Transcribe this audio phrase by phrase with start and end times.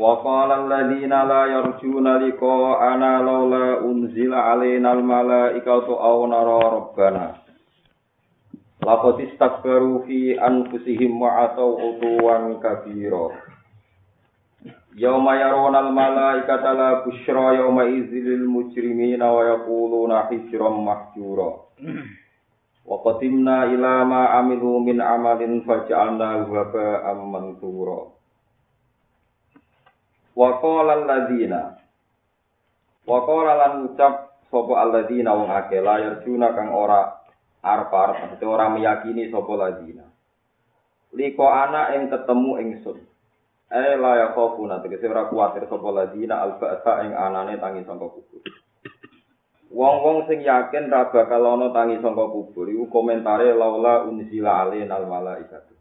[0.00, 7.34] وقال الذين لا يرجون لقاء انا لولا انزل علينا الملائكه او نرى ربنا
[8.86, 13.30] لقد استكبروا في انفسهم وعطوا عطوا كبيرا
[14.96, 21.50] يوم يرون الملائكه لا بشرى يومئذ للمجرمين ويقولون حجرا محجورا
[22.86, 28.19] وقدمنا الى ما عملوا من عمل فجعلناه هباء منثورا
[30.40, 31.76] Wa qala alladziina
[33.04, 37.20] Wa qala lan ucap sapa alladziina akeh layar juna kang ora
[37.60, 40.06] arep-arep mesti ora meyakini sapa alladziina.
[41.12, 42.98] Liko ana ing ketemu ingsun.
[43.68, 48.40] Eh la ya khofuna tegese ora kuwatir sapa alladziina al-ba'sa ing anane tangi sangka kubur.
[49.70, 55.79] Wong-wong sing yakin ra bakal ana tangi sangka kubur iku komentare laula unzila alaina al-malaikatu.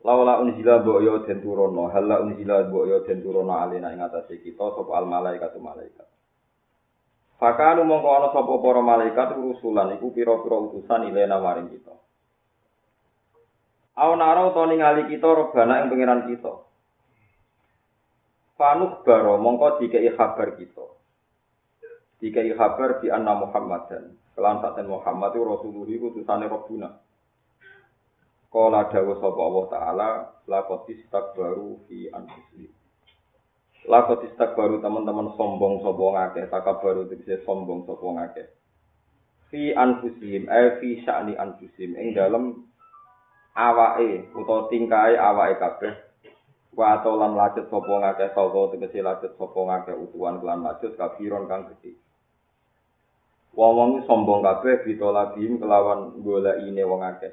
[0.00, 4.92] Laula unzila boyo den turono, hala unzila boyo den turono alina ing atase kita sapa
[4.96, 6.08] al malaikat malaikat.
[7.36, 11.92] Fakanu mongko ana sapa para malaikat rusulan iku pira-pira utusan ilena maring kita.
[14.00, 16.52] Aw nara utawa ningali kita robana ing pangeran kita.
[18.56, 20.84] Fanuk baro mongko dikei kabar kita.
[22.20, 24.16] Dikei kabar di anna Muhammadan.
[24.32, 26.88] Kelan saten Muhammad itu Rasulullah itu utusane Rabbuna.
[28.50, 30.08] Kala dawa sapa Allah taala
[30.50, 32.74] laqad istakbaru fi anfusihim.
[33.86, 38.46] Laqad istakbaru teman-teman sombong sapa ngakeh, takabbaru tegese sombong sapa ngakeh.
[39.54, 42.66] Fi anfusihim, eh fi sya'ni anfusihim ing dalem
[43.54, 45.94] awake utawa tingkae awake kabeh.
[46.74, 51.70] Wa atolan lajut sapa ngakeh sapa tegese lajut sapa ngakeh utuhan kelan lajut kafiron kang
[51.70, 51.94] gedhe.
[53.54, 57.30] Wong-wong sombong kabeh ditolabim kelawan golekine wong akeh.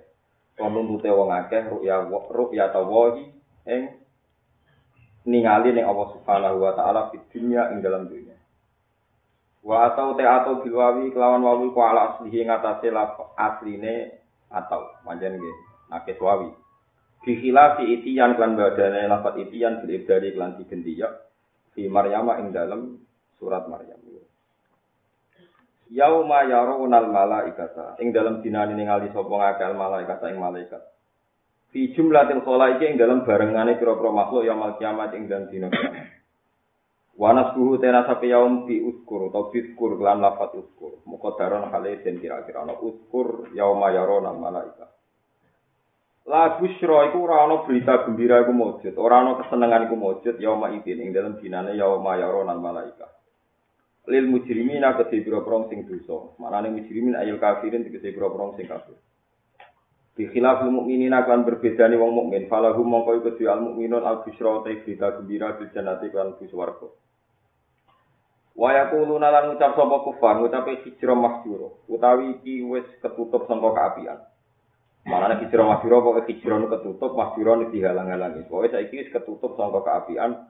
[0.58, 3.30] Nuntute wong akeh ruya ruya tawahi
[3.70, 3.94] ing
[5.28, 8.34] ningali ning Allah Subhanahu wa taala di dunia ing dalam dunia.
[9.62, 12.88] Wa atau te atau bilwawi kelawan wawi ku ala aslihi ngatasé
[13.36, 15.58] asline atau manjen nggih
[15.92, 16.50] nakes wawi.
[17.28, 21.12] Fi khilafi itiyan klan badane lafat itiyan bil ibdari klan digenti ya
[21.76, 22.96] fi Maryama ing dalam
[23.36, 24.07] surat Maryam.
[25.92, 28.00] Yauma yarawunal malaikata.
[28.04, 30.84] Ing dalam dinane ningali sapa ngakal malaikata ing malaikat.
[31.72, 35.68] Fi jumlatil khalaiki ing dalam barengane pira-pira makhluk yaumul kiamat ing dalam dina
[37.18, 41.98] wa nasbuhu tena sapi yaum fi uskur atau fi uskur lan lafat uskur muqaddaran hale
[42.06, 44.90] den kira-kira ana uskur yauma yarawunal malaikat
[46.28, 50.76] La busra iku ora ana berita gembira iku mujud, ora ana kesenengan iku mujud yauma
[50.76, 53.10] idin ing dalam dinane yauma yarawunal malaikat
[54.08, 56.32] lil mujrimin ke pira prong sing dosa.
[56.40, 58.96] Manane mujrimin ayil kafirin tegese pira prong sing kafir.
[60.18, 62.50] Bi khilaf mukminin akan berbeda wong mukmin.
[62.50, 66.90] Falahum mongko iku al mukminun al busra ta berita gembira bil jannati kan bus warga.
[68.58, 74.18] Wa yaquluna lan ngucap sapa kufar ngucape hijra mahjura utawi iki wis ketutup sangka kaapian.
[75.06, 78.50] Manane hijra mahjura pokoke hijra ketutup mahjura dihalang-halangi.
[78.50, 80.50] Pokoke saiki wis ketutup sangka kaapian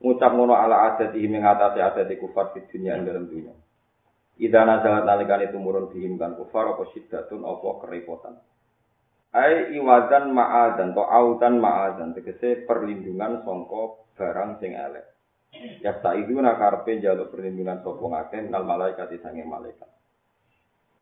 [0.00, 3.54] ngucap ngono ala adat ing ngatasi adat kufar di dunia ing dalam dunia.
[4.36, 8.36] Ida nazalat nalikan itu murun bihim kan kufar apa syiddatun apa kerepotan.
[9.32, 15.16] Ai iwadan ma'adan to autan ma'adan tegese perlindungan songko barang sing elek.
[15.80, 19.88] Ya itu nakarpe jaluk perlindungan sopo ngakeh nal malaikat sange malaikat.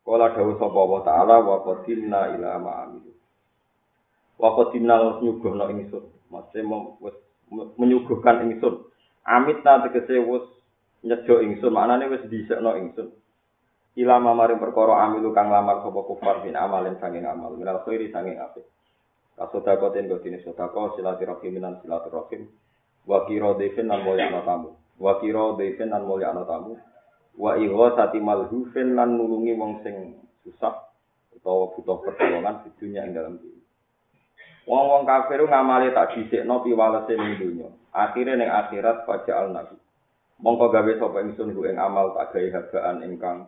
[0.05, 3.11] Kala dawuh sapa Allah taala wa qatilna ila ma'amilu.
[4.37, 6.05] Wa qatilna nyuguhno ingsun.
[6.29, 7.17] Maksudnya wis
[7.51, 8.87] menyuguhkan ingsun.
[9.25, 10.45] Amit ta tegese wis
[11.05, 13.13] nyejo ingsun, maknane wis dhisikno ingsun.
[13.95, 18.35] Ila mamaring perkara amilu kang lamar sapa kufar bin amalin sanging amal, minal khairi sanging
[18.35, 18.67] apik.
[19.35, 22.47] Kasodakoten go dene sodako silaturahim minan silaturahim.
[23.03, 24.75] Wa kira devin lan mulya tamu.
[24.99, 26.79] Wa kira devin lan mulya tamu.
[27.35, 30.87] Wa iwa sati malhufin lan nulungi wong sing susah
[31.35, 33.64] utawa butuh pertolongan di dunia ing dalam dunia.
[34.65, 37.69] Wong-wong kafir ngamali tak dhisikno piwalese ning donya.
[37.93, 39.77] Akhire ning akhirat faja'al nabi.
[40.41, 43.47] Mongko gawe sapa ingsun ku ing amal tak gawe habaan ingkang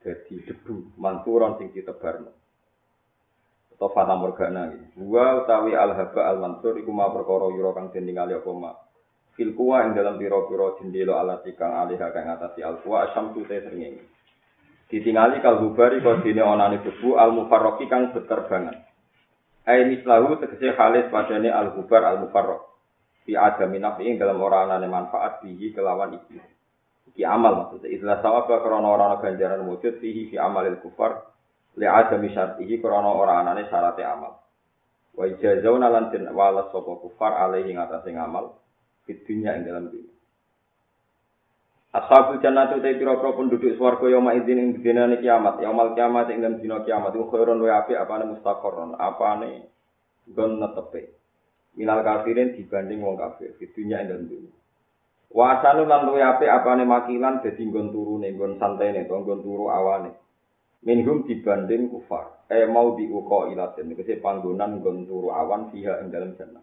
[0.00, 2.40] dadi debu manturon sing ditebarno.
[3.80, 5.08] atau fata morgana gitu.
[5.08, 8.76] Wa utawi al haba al mansur iku ma perkara yura kang den ningali apa ma.
[9.32, 13.56] Fil kuwa ing dalam pira-pira jendela alat kang alih kang ngatasi al kuwa asyamsu te
[13.64, 14.04] srengenge.
[14.92, 18.89] Ditingali kal hubari kok dene onane debu al mufarraqi kang beterbangan.
[19.68, 22.62] Ai mislahu tegese khalis padane al hubar al mufarraq.
[23.24, 26.40] Fi adami nafi ing dalam ora anane manfaat bihi kelawan iki.
[27.12, 27.92] Iki amal maksudnya.
[27.92, 31.28] Istilah sawab krana ora ana ganjaran wujud fihi fi amalil kufar
[31.76, 34.40] li adami syartihi krana ora anane syarate amal.
[35.12, 38.56] Wa ijazauna lan walas sapa kufar alaihi ngatasé ngamal
[39.04, 40.19] di dunia ing dalam dunia.
[41.90, 46.62] Ashabul jannah itu pira-pira penduduk swarga yauma idzin ing dinane kiamat, yaumal kiamat ing dalam
[46.62, 49.66] dina kiamat iku khairun wa apik apane mustaqarron, apane
[50.30, 51.18] gon netepe.
[51.74, 54.54] Minal kafirin dibanding wong kafir di dunia ing dalam dunia.
[55.34, 60.14] Wa asanu lan luwe apik apane makilan dadi nggon turune, nggon santene, nggon turu awane.
[60.86, 62.46] Minhum dibanding kufar.
[62.46, 66.62] Eh mau diuko ilatin, kese panggonan nggon turu awan fiha ing dalam jannah.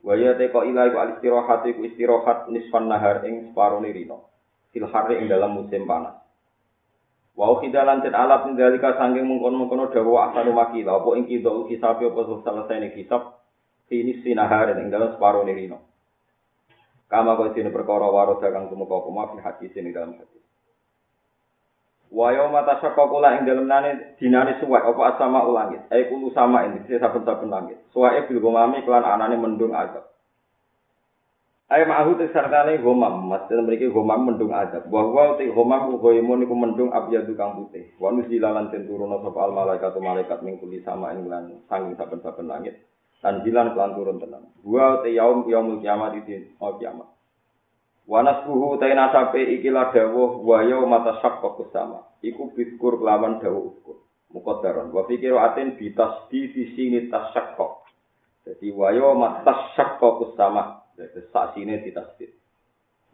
[0.00, 4.32] Waya teko ila iku al-istirahat iku istirahat nisfan nahar ing separone rino.
[4.74, 6.18] Fil harri ing dalam musim panas.
[7.38, 12.02] Wa khidalan tin alat ing dalika sanging mungkon-mungkon dawa asanu makila apa ing kido kisab
[12.02, 13.38] apa selesai ne kisab
[13.90, 15.78] ini sinahar ing dalam separone rino.
[17.10, 20.42] Kama kau sini perkara waro dagang tumeka apa fi hadis ing dalam hadis.
[22.14, 25.82] Wa yauma tashaqqaqula ing dalem nane dinane suwek apa asama ulangit.
[25.90, 27.82] Ai kulo sama ini saben-saben langit.
[27.90, 30.13] Suweke bil gomami kelan anane mendung azab.
[31.64, 34.84] Ai ma'hu te sartane gomam, maksud mriki gomam mendung azab.
[34.92, 37.88] Bahwa te gomam goimun iku mendung abyadu kang putih.
[37.96, 42.84] Wa nuzilalan ten turuna sapa al malaikat ning kuli sama ing lan sanging saben-saben langit.
[43.24, 44.52] Tanjilan kelan turun tenan.
[44.60, 47.08] Wa te yaum yaumul kiamat iki oh kiamat.
[48.04, 52.04] Wanasbuhu ta nasabe iki la dawuh wa ya mata syaqqaqus sama.
[52.20, 54.04] Iku biskur kelawan dawuh ukur.
[54.36, 57.72] Wa fi qira'atin bi tasdi fi sini tasyaqqaq.
[58.44, 60.83] Dadi wa ya mata syaqqaqus sama.
[61.32, 62.30] Saksine ditasdid.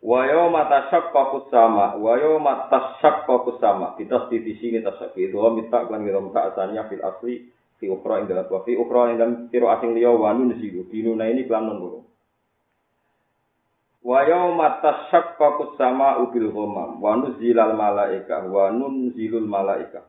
[0.01, 3.97] Wa ya mata syaqqaqus sama wa ya mata syaqqaqus sama.
[4.01, 5.33] Ditasdi fi sini tasyaqqaq.
[5.37, 9.17] Wa mita kan ngira mta asalnya fil asli fi ukhra ing dalam fi ukhra ing
[9.21, 10.89] dalam qira'atin liya wa nun zidu.
[10.89, 12.09] Dinuna ini kelan nun
[14.01, 20.09] Wa yauma tashaqqaqus sama'u bil ghamam wa nuzilal malaika wa nunzilul malaika.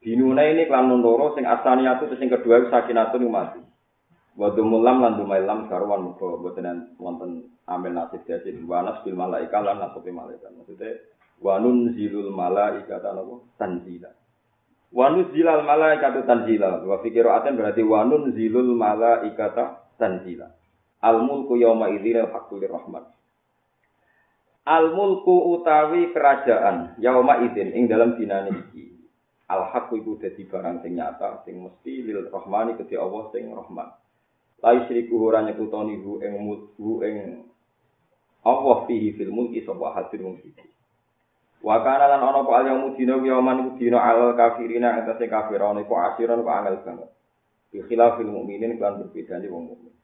[0.00, 3.60] Dinuna ini kelan loro sing asaniyatu sing kedua sakinatun mati.
[4.36, 9.80] Wa dumulam lan dumailam sarwan muga boten wonten amel nasib dadi wanas bil malaika lan
[9.80, 10.52] nasib malaikat.
[10.52, 11.00] Maksudnya
[11.40, 14.12] wa nunzilul malaika tanapa tanzila.
[14.92, 16.84] Wa nuzilal malaikatu tanzila.
[16.84, 20.52] Wa fikiraten berarti wa nunzilul malaikata tanzila.
[21.00, 23.08] Al mulku yauma idzin al haqqul rahman.
[24.68, 28.92] Al mulku utawi kerajaan yauma idzin ing dalam dinane iki.
[29.48, 33.88] Al haqqu iku dadi barang sing nyata sing mesti lil rahmani kedhi Allah sing rahman.
[34.62, 37.44] La yusyriku ora nyekutoni hu ing mulku ing
[38.46, 40.64] Allah fihi fil mulki sapa hadir mung siji.
[41.66, 45.98] Wa kana lan ana apa yaumul dina yauman iku dina al kafirina atase kafirane iku
[45.98, 47.10] asiran kok angel banget.
[47.74, 49.94] Bi khilafil mukminin kan berbeda wong mukmin.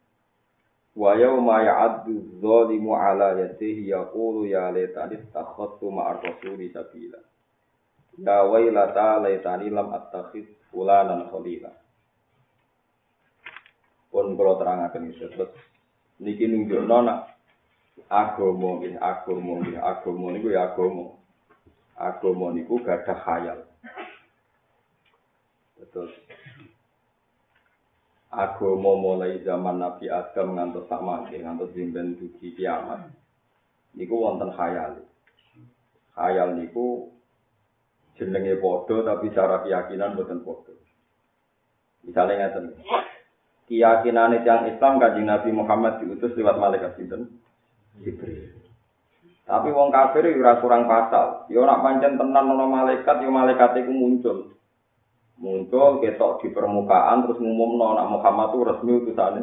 [0.92, 7.22] Wa yauma ya'addu dzalimu ala yadihi yaqulu ya laitani takhadtu ma'ar rasuli sabila.
[8.18, 11.70] Ya wailata laitani lam attakhid fulanan khalila.
[14.12, 15.48] Pun kula terangaken iki terus
[16.20, 17.32] niki nunjukno nak
[18.12, 21.16] agama nggih agama nggih agama niku ya agama.
[21.96, 23.58] Agama niku gadah khayal.
[25.80, 26.12] Terus
[28.28, 33.08] agama mulai zaman Nabi Adam ngantos sama ngantos jimben dugi kiamat.
[33.96, 35.00] Niku wonten khayal.
[36.12, 37.08] Khayal niku
[38.20, 40.76] jenenge padha tapi cara keyakinan boten padha.
[42.04, 42.76] Misalnya ngeten.
[43.70, 47.38] Keyakinan yang Islam kanjeng Nabi Muhammad diutus lewat malaikat sinten?
[48.02, 48.50] Jibril.
[49.42, 51.46] Tapi wong kafir ora kurang pasal.
[51.50, 54.52] Yo nak pancen tenan ana malaikat yo malaikat iku muncul.
[55.42, 59.42] muncul ketok di permukaan terus ngumumno nak Muhammad itu resmi utusane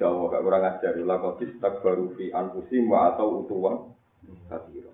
[0.00, 3.94] Jawa gak kurang ajar lah kok distak baru fi anfusi wa atau utuwa
[4.50, 4.90] katiro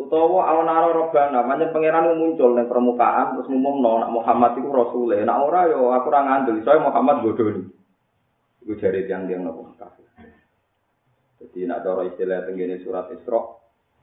[0.00, 5.40] utawa awana robana manjen pangeran muncul di permukaan terus ngumumno nak Muhammad itu rasul nak
[5.44, 7.68] ora yo aku ora ngandel saya Muhammad bodoh nih
[8.64, 10.08] iku jari tiang-tiang nopo kafir
[11.44, 13.40] jadi nak cara istilah tenggene surat Isra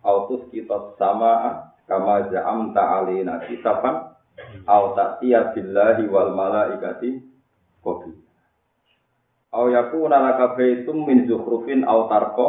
[0.06, 4.18] autus kita sama kama ja'am ta'alina kitaban
[4.68, 7.18] Au ta'tiya billahi wal malaikati
[7.82, 8.16] qabil.
[9.56, 12.48] Au yakuna laka baitum min zukhrufin au tarqa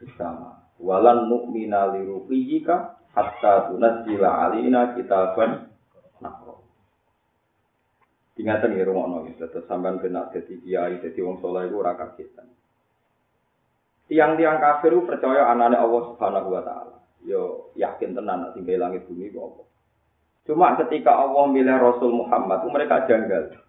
[0.00, 0.51] bersama.
[0.82, 5.70] Walan nu'mina li ruqiyika hatta tunazzila alaina kitaban
[6.18, 6.66] nakro.
[8.34, 12.50] Ingatan ya rumah nongis, terus sampean benak jadi kiai, jadi wong soleh itu ora kagetan.
[14.10, 16.96] Tiang-tiang kafir percaya anane Allah Subhanahu wa taala.
[17.22, 19.70] Yo yakin tenan nek tinggal langit bumi kok.
[20.42, 23.62] Cuma ketika Allah milih Rasul Muhammad, mereka janggal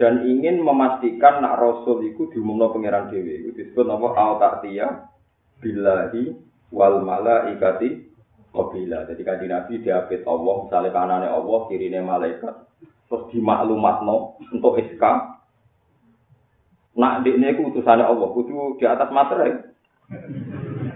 [0.00, 3.44] dan ingin memastikan nak Rasul itu diumumno pangeran dewi.
[3.44, 4.92] Itu disebut nama al ta'tiyah
[5.60, 6.34] billahi
[6.72, 8.10] wal malaikati
[8.50, 9.06] qabila.
[9.06, 12.54] Jadi kaji Nabi diapit Allah, misalnya kanane Allah, kirine malaikat,
[13.06, 15.04] terus dimaklumatno untuk SK
[17.00, 19.54] nak dekne ku utusane Allah kudu di atas materai.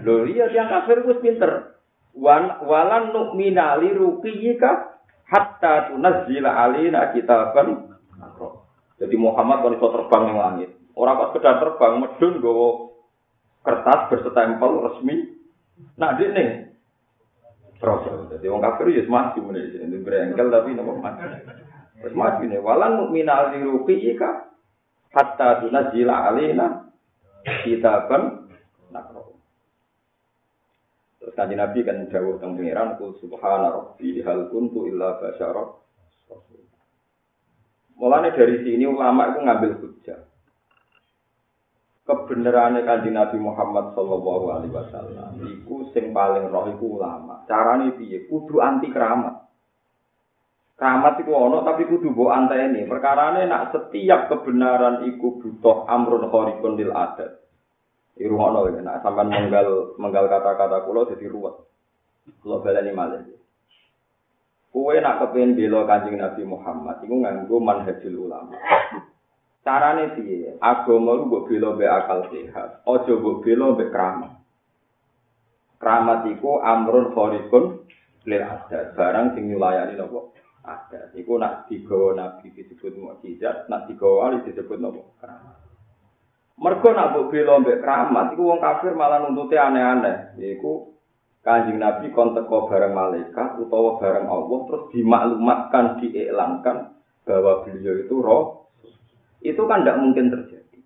[0.03, 1.81] Lho iya yang kafir wis pinter.
[2.15, 7.95] Wan walan nu'mina li ruqiyika hatta tunazzila alina kitaban.
[8.95, 10.69] Jadi Muhammad kan terbang ning langit.
[10.95, 12.67] Ora kok sekedar terbang medun nggawa
[13.65, 15.35] kertas berstempel resmi
[15.97, 16.65] nak dekne
[17.81, 18.31] Rasul.
[18.31, 21.23] Jadi wong kafir ya mati mulai ini berengkel tapi mati.
[22.01, 24.51] Wis maju ne walan mukmina aliruqika
[25.11, 26.91] hatta tunzila alaina
[27.63, 28.51] kitaban
[28.91, 29.35] nakro.
[31.19, 35.83] Terus kanjeng Nabi kan jauh teng pangeran ku subhana rabbi hal kuntu illa basyara
[37.95, 40.19] Mulane dari sini ulama itu ngambil hujah.
[42.05, 47.41] Kebenarannya kanjeng Nabi Muhammad Sallallahu Alaihi Wasallam, iku sing paling roh iku ulama.
[47.49, 48.29] Carane piye?
[48.29, 49.49] Kudu anti keramat.
[50.77, 52.85] Keramat itu ono tapi kudu mbok anteni.
[52.85, 57.41] Perkarane nak setiap kebenaran iku butuh amrun kharikun lil adat.
[58.21, 61.57] Irungono ya, nak sampean menggal menggal kata-kata kula dadi ruwet.
[62.45, 63.33] Kula baleni malih.
[64.69, 68.53] Kuwe nak kepengin bela Kanjeng Nabi Muhammad iku nganggo manhajul ulama.
[69.65, 70.61] Carane piye?
[70.61, 72.85] Agama lu mbok bela mbek akal sehat.
[72.85, 74.33] Aja mbok bela mbek keramat.
[75.81, 77.81] Keramat iku amrun kharikun
[78.29, 78.93] lil adat.
[78.93, 80.37] Barang sing nyulayani nopo?
[80.65, 81.13] ada.
[81.13, 85.61] Iku nak digawa nabi disebut mukjizat, nak digawa wali disebut nopo keramat.
[86.57, 90.35] Mergo nak mbok bela mbek keramat, iku wong kafir malah nuntute aneh-aneh.
[90.41, 90.95] Iku
[91.45, 96.77] Kanjeng Nabi kon teko bareng malaikat utawa bareng Allah terus dimaklumatkan, diiklankan
[97.21, 98.64] bahwa beliau itu roh.
[99.45, 100.79] Itu kan tidak mungkin terjadi.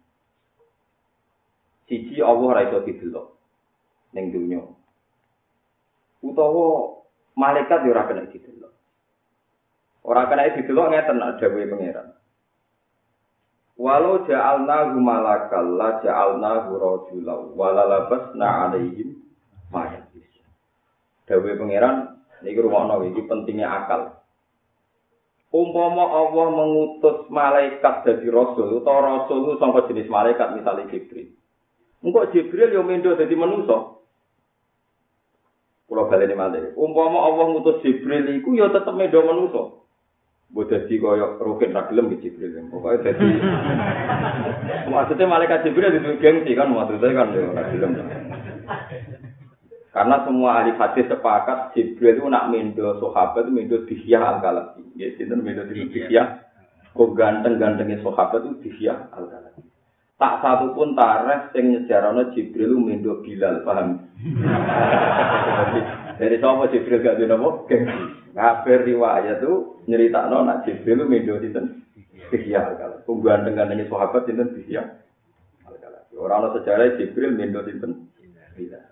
[1.87, 3.27] Siji Allah ra iso didelok
[4.11, 4.59] ning dunya.
[6.19, 6.99] Utawa
[7.39, 8.73] malaikat yo ora kena didelok.
[10.03, 12.07] Ora kena didelok ngeten nak dawuhe pangeran.
[13.79, 19.23] Walau ja'alna malakal la ja'alna rajulan wala labasna alaihim
[19.71, 20.27] ma yalbis.
[21.31, 24.18] Dawuhe pangeran niki rumakno iki pentingnya akal.
[25.49, 31.33] Umpama Allah mengutus malaikat jadi rasul utawa rasul itu sangka jenis malaikat misalnya Jibril.
[32.05, 33.97] Engkau Jibril yo mendo jadi manusia.
[35.89, 39.63] Kalau balik ini Umpama Allah mengutus Jibril itu yo tetap mendo manusia.
[40.49, 42.69] Mbok dadi kaya rukin ra gelem Jibril.
[42.69, 43.25] Pokoke dadi
[44.93, 47.91] Maksudnya malaikat Jibril itu gengsi kan maksudnya kan ya ora gelem.
[49.89, 54.85] Karena semua ahli hadis sepakat Jibril itu nak mendo sahabat itu mendo dihyah al-kalabi.
[54.93, 56.45] Ya, sinten mendo dihyah.
[56.93, 59.65] Kok ganteng-gantengnya sahabat itu dihyah al-kalabi.
[60.19, 64.03] Tak satu pun tareh sing nyejarana Jibril mendo Bilal, paham?
[66.19, 67.49] Dari sapa Jibril gak dina apa?
[68.35, 71.87] Kabeh riwayat tuh nyeritakno nak Jibril mendo sinten?
[72.29, 72.99] Dihya kalau.
[73.07, 74.83] Kungguan dengan ini sahabat sinten dihya.
[76.19, 78.11] Orang ana sejarah Jibril mendo sinten?
[78.59, 78.88] Bila.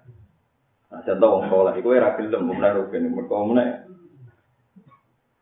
[0.88, 3.84] Nah, contoh wong saleh iku ora gelem mulai rugen mergo meneh.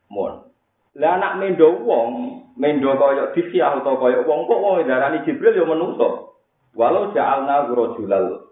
[0.09, 0.49] Mon.
[0.97, 2.09] Lah anak mendo wong,
[2.57, 6.39] mendo kaya dihya utawa kaya wong kok wong darani Jibril yo menungso.
[6.73, 8.51] Walau ja'alna rajulal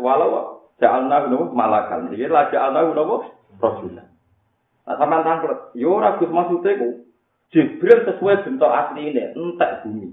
[0.00, 2.10] walau Ja'alna nopo malakan.
[2.10, 3.30] Jadi la ja'alna nopo
[3.62, 4.10] rasulan.
[4.84, 6.88] Nah sampean tangklet, yo ora Gus maksude ku
[7.54, 10.10] Jibril sesuai bentuk asli ini, entek bumi.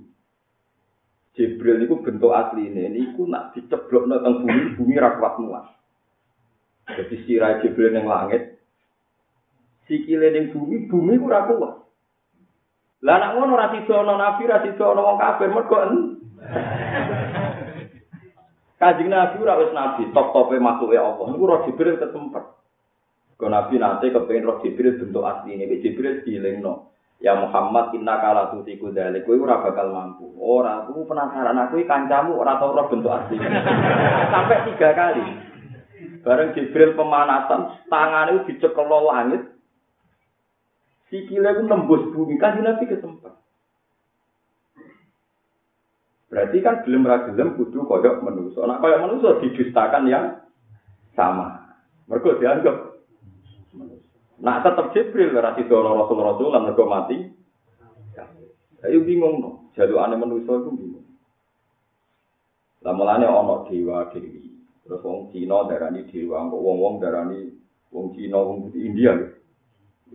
[1.34, 5.66] Jibril itu bentuk asli ini, ini ku nak diceblok teng bumi, bumi ra kuat muat.
[6.98, 8.60] Jadi sirai Jibril yang langit,
[9.88, 11.82] sikile ning bumi, bumi ku ra kuat.
[13.02, 15.78] Lah nak ngono ora sida ana nabi, ora sida ana wong kafir, mergo
[18.82, 21.30] Kanjeng Nabi ora wis nabi, top-tope makhluke Allah.
[21.30, 22.46] Niku roh Jibril ketempat.
[23.38, 25.78] Kau Nabi nanti kepengen roh Jibril bentuk asli ini.
[25.86, 26.90] Jibril dilingno.
[27.22, 29.30] Ya Muhammad inna kala tutiku dalik.
[29.30, 30.34] Kowe ora bakal mampu.
[30.42, 33.38] Ora, aku penasaran aku kancamu ora tau roh bentuk asli.
[34.34, 35.22] Sampai tiga kali.
[36.22, 39.42] Bareng Jibril pemanasan, tangannya dicekel langit.
[41.10, 42.40] Sikile ku nembus bumi.
[42.40, 43.34] Kanjeng Nabi ketempat.
[46.32, 48.64] Berarti kan belum gelem kudu koyok manusia.
[48.64, 50.26] Nah koyok manusia didustakan yang
[51.12, 51.76] sama.
[52.08, 52.76] Mereka dianggap
[54.42, 57.18] Nah tetap Jibril berarti dono Rasul Rasul dan mereka mati.
[58.82, 61.06] Ayo bingung no, jalukane manusa iku bingung.
[62.82, 64.51] Lah mulane ana dewa dewi.
[64.92, 67.48] Terus wong Cina darani dewa, wong-wong darani
[67.96, 69.40] wong Cina wong India lho.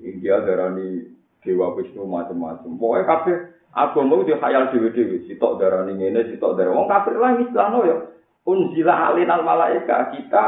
[0.05, 2.77] India darani dewa Wisnu macam-macam.
[2.77, 3.37] Pokoknya kabeh
[3.73, 5.25] agama itu khayal dewi-dewi.
[5.33, 6.77] Sitok darani ngene, sitok darani.
[6.77, 7.97] Wong kafir lah istilahno ya.
[8.45, 10.13] Unzila alinal malaika.
[10.13, 10.45] Kita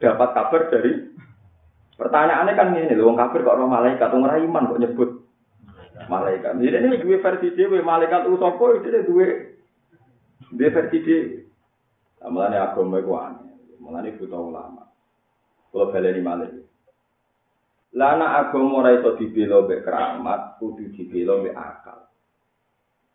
[0.00, 1.12] dapat kabar dari
[2.00, 5.10] Pertanyaannya kan ini, loh, wong kafir kok roh malaikat, wong iman kok nyebut
[6.12, 6.52] malaikat.
[6.60, 9.26] Jadi ini dua versi dewe, malaikat itu sopo, itu dua
[10.52, 11.24] dua versi dewe.
[12.20, 14.84] Nah, mulanya agama itu aneh, mulanya butuh ulama.
[15.72, 16.66] Kalau baleni malaikat.
[17.96, 22.00] Lana agama ora iso dibela mbek keramat, kudu dibela mbek akal.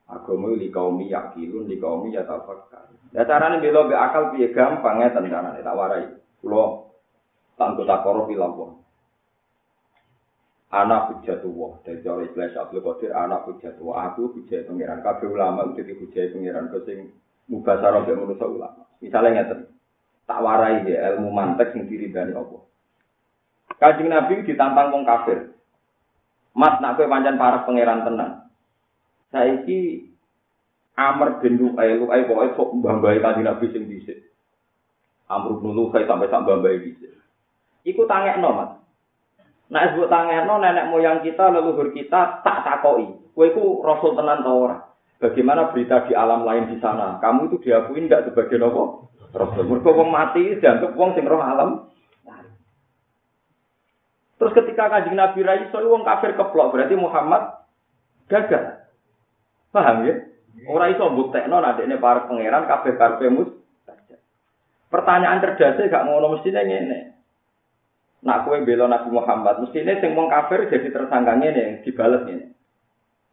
[0.10, 2.90] Agama li kaum yakilun, li kaum ya tafakkar.
[3.14, 6.06] Ya carane bela mbek akal piye gampang ngeten carane tak warai.
[6.42, 6.92] Kulo
[7.62, 8.82] Tangguh takoro bilang
[10.72, 15.84] Anak hujatullah dari cara istilah Abdul Qadir anak hujatullah aku hujat pengiran kabeh ulama udah
[15.84, 17.12] di hujat pengiran kesing
[17.52, 19.68] mubasara mbek manusa ulama misalnya ngeten
[20.26, 22.62] tak warai ya ilmu mantek sing diridani Allah
[23.82, 25.58] Kanjeng Nabi ditantang wong kafir
[26.52, 28.32] Mat nak kowe pancen para pangeran tenan
[29.32, 30.12] saiki
[31.00, 34.20] Amr bin Lu'ay Lu'ay pokoke sok mbambahi Kanjeng Nabi sing dhisik
[35.32, 37.12] Amr bin Lu'ay sampai sak mbambahi dhisik
[37.82, 38.72] Iku tangekno, Mas.
[39.72, 43.08] Nah, sebut tangekno nenek moyang kita, leluhur kita tak takoi.
[43.32, 44.78] Kowe iku rasul tenan ta ora?
[45.22, 47.22] Bagaimana berita di alam lain di sana?
[47.22, 49.11] Kamu itu diakui enggak sebagai nopo?
[49.32, 49.64] Rasul.
[49.68, 51.88] Mergo wong mati dianggap wong sing roh alam.
[54.42, 57.62] Terus ketika kanjeng Nabi Rai so wong kafir keplok berarti Muhammad
[58.28, 58.82] gagal.
[59.72, 60.16] Paham ya?
[60.68, 63.50] Ora iso mbuktekno nek ini para pangeran kabeh karepe mus.
[64.92, 67.00] Pertanyaan cerdasnya gak ngono mestine ngene.
[68.22, 72.46] Nak kue bela Nabi Muhammad, mestinya sing wong kafir jadi tersangkanya nih, dibales ini.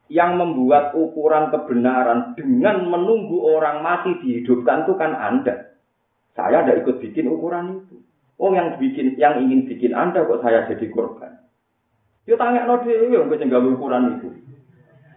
[0.09, 5.77] Yang membuat ukuran kebenaran dengan menunggu orang mati dihidupkan itu kan Anda.
[6.39, 7.99] Saya tidak ikut bikin ukuran itu.
[8.39, 11.35] Oh yang bikin, yang ingin bikin Anda kok saya jadi korban.
[12.31, 14.31] Yo tanya no dewi, yang gue ukuran itu.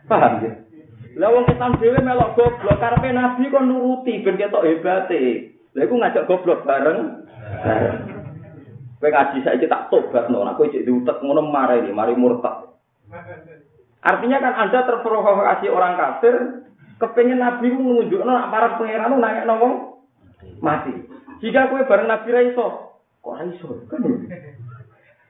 [0.10, 0.52] Paham ya?
[1.22, 5.54] Lah wong Islam dhewe melok goblok karepe nabi kon nuruti ben ketok hebate.
[5.78, 7.28] Lah iku ngajak goblok bareng.
[7.62, 7.98] bareng.
[9.02, 12.69] Ngaji saiki tak tobat no, aku cek diutek ngono marah ini, mari murtad.
[14.02, 16.36] Artinya kan Anda terprovokasi orang kafir,
[17.02, 20.00] kepengen Nabi menunjukkan nak para pangeran nanya wong
[20.62, 21.11] mati.
[21.41, 22.67] Jika kowe bareng Nabi ra iso,
[23.25, 23.82] kok ra iso?
[23.89, 24.30] Kan.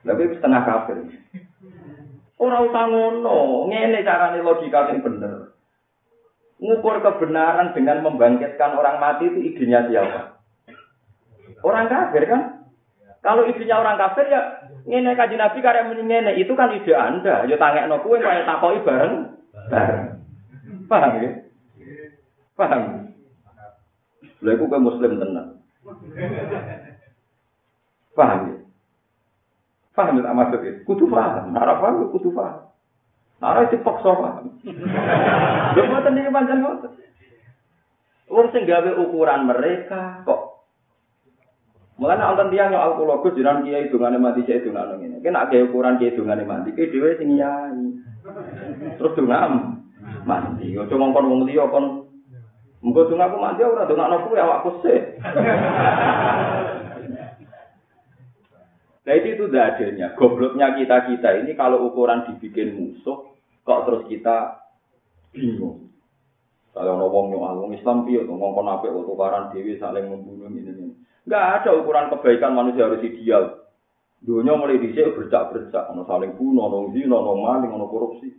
[0.04, 0.98] Tapi setengah kafir.
[2.36, 5.54] Ora usah ngono, ngene carane logika sing bener.
[6.62, 10.42] Ngukur kebenaran dengan membangkitkan orang mati itu idenya siapa?
[11.62, 12.66] Orang kafir kan?
[13.22, 17.46] Kalau idenya orang kafir ya ngene kaji Nabi karya ngene itu kan ide Anda.
[17.46, 19.38] Ya tangekno kuwe kaya takoki bareng.
[19.70, 20.04] Bareng.
[20.90, 21.30] Paham ya?
[22.58, 22.82] Paham.
[24.42, 25.51] Lha iku muslim tenan.
[28.16, 28.56] Paham ya?
[29.92, 30.80] Paham ya maksud itu?
[30.88, 31.52] Kudu paham.
[31.52, 32.68] Nara paham kudu paham.
[33.40, 34.44] Nara itu paksa paham.
[34.62, 36.92] Lha mboten iki pancen ngoten.
[38.32, 40.40] Wong sing gawe ukuran mereka kok
[42.00, 45.22] Mulane wonten tiyang yo alkologus jiran kiai dungane mati cek dungane ngene.
[45.22, 47.84] Kena gawe ukuran kiai dungane mati, ki dhewe sing yai.
[48.98, 49.84] Terus dungam
[50.26, 50.72] mati.
[50.72, 52.01] Cuma kon wong liya kon
[52.82, 54.98] Mengko aku mati ora dongakno kuwi awakku sih.
[59.02, 60.14] Nah itu itu adilnya.
[60.18, 63.34] Gobloknya kita-kita ini kalau ukuran dibikin musuh,
[63.66, 64.62] kok terus kita
[65.34, 65.90] bingung.
[66.72, 70.86] Kalau ngomong nyual, Islam piye tuh ngomong apa, tukaran dewi saling membunuh ini ini.
[71.28, 73.62] Enggak ada ukuran kebaikan manusia harus ideal.
[74.22, 78.30] Dunia mulai dicek bercak-bercak, ono saling bunuh, ono zina, ono maling, ono korupsi.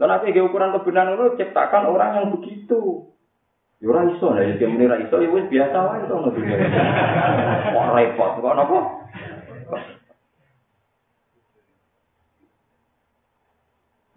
[0.00, 3.12] Dan nanti ukuran kebenaran itu ciptakan orang yang begitu.
[3.80, 6.56] Ya ora iso, lah ya menira iso ya biasa wae to ngono dunia.
[7.72, 8.78] Kok repot kok napa?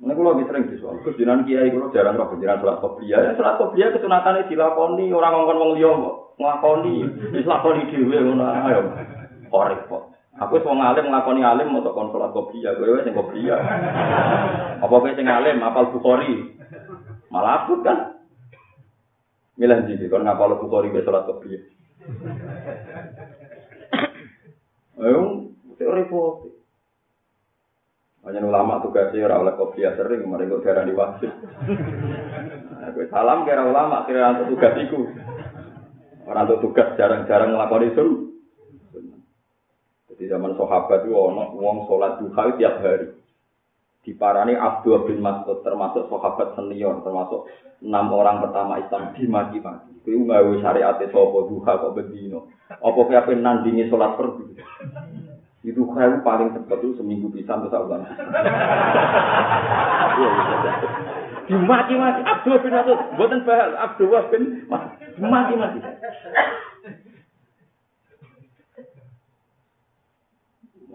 [0.03, 3.31] Ini kalau lebih sering disual, terus jinan kiai kalau jarang roh jinan sholat kopiah, ya
[3.39, 5.91] sholat kopiah kesunatannya dilakoni orang ngomong ngomong liya
[6.39, 6.95] nglakoni
[7.31, 8.81] wis lakoni dhewe ngono ayo
[9.47, 13.59] kok repot aku wis wong alim nglakoni alim mau kon salat kopiah kowe sing kopiah
[14.81, 16.57] apa kowe sing alim apal bukhari
[17.29, 18.09] malah aku kan
[19.53, 21.61] Milah jadi, kalau ngapal bukhari be salat kopiah
[25.03, 26.49] ayo repot
[28.23, 31.27] Hanya ulama tugasnya ora oleh kopiah sering, mereka darah di wasit.
[33.11, 35.11] Salam kira ulama, kira untuk tugas itu.
[36.23, 38.22] Orang untuk tugas jarang-jarang melakukan itu.
[40.23, 43.11] Jadi zaman sahabat itu ono uang sholat duha tiap hari.
[44.07, 47.51] diparani Abdul bin Mas'ud termasuk sahabat senior termasuk
[47.83, 49.91] enam orang pertama Islam dimaki-maki.
[50.07, 52.47] Kuwi nggawe syariat sapa duha kok bendino.
[52.71, 54.47] Apa kowe ape nandingi salat fardu?
[55.67, 57.99] Itu kan paling cepat itu seminggu bisa terus aku
[61.51, 64.71] Dimaki-maki Abdul bin Mas'ud, mboten bahal Abdul bin
[65.19, 65.83] Dimaki-maki.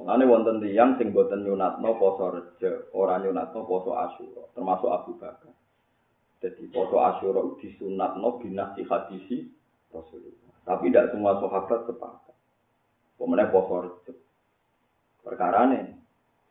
[0.09, 5.53] Mulane wonten tiyang sing boten nyunatno poso reje, ora nyunatno poso Asyura, termasuk Abu Bakar.
[6.41, 9.45] Jadi poso Asyura disunatno binasi hadisi
[9.93, 10.57] Rasulullah.
[10.65, 12.37] Tapi tidak semua sahabat sepakat.
[13.21, 14.17] Pemenang poso reje.
[15.21, 15.93] Perkara nih,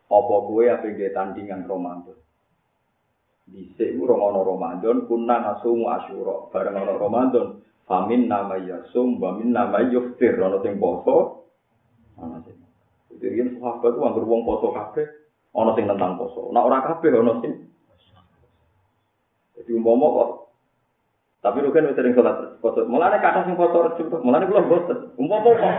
[0.06, 2.18] apa kue apa yang tandingan Ramadan?
[3.50, 7.48] Di sini orang Ramadan, kuna ngasumu Asyura, bareng orang Ramadan.
[7.90, 11.47] Famin nama yasum, bamin nama yuftir, orang yang poso, ana sing
[13.18, 15.06] Jadi ini sahabat itu anggur wong poso kabeh,
[15.58, 16.54] ono sing tentang poso.
[16.54, 17.54] Nah ora kabeh ono sing.
[19.58, 20.30] Jadi umpama kok
[21.42, 22.86] tapi lu kan sering sholat poso.
[22.86, 25.18] Mulane kata sing poso tuh, mulane kula boten.
[25.18, 25.74] Umpama kok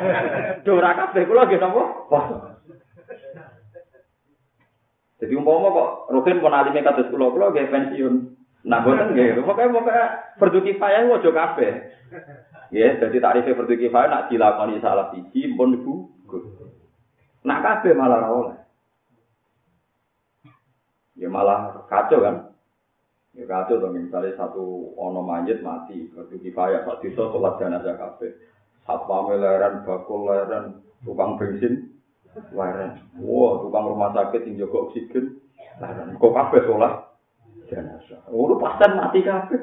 [0.66, 1.82] do ora kabeh kula nggih napa?
[2.10, 2.34] Poso.
[5.22, 8.14] Jadi umpama kok Rukin pun alime kados kula kula nggih pensiun.
[8.66, 10.04] Nah boten nggih, pokoke pokoke
[10.42, 11.72] fardu kifayah aja kabeh.
[12.74, 16.74] Ya, jadi tarifnya fardu kifayah nak dilakoni salah siji pun gugur.
[17.48, 18.58] Nak kabeh malah ora oleh.
[21.16, 22.52] Ya malah kacau kan.
[23.32, 28.36] Ya kacau dong misalnya satu ono mayit mati, berarti kifayah sak desa salat jenazah kabeh.
[28.84, 31.96] Satpam leren, bakul leren, tukang bensin
[32.52, 33.00] leren.
[33.20, 35.40] Wah, tukang rumah sakit yang jaga oksigen
[35.80, 36.20] leren.
[36.20, 36.94] Kok kabeh salat
[37.72, 38.20] jenazah.
[38.28, 39.60] Oh, pasten mati kabeh.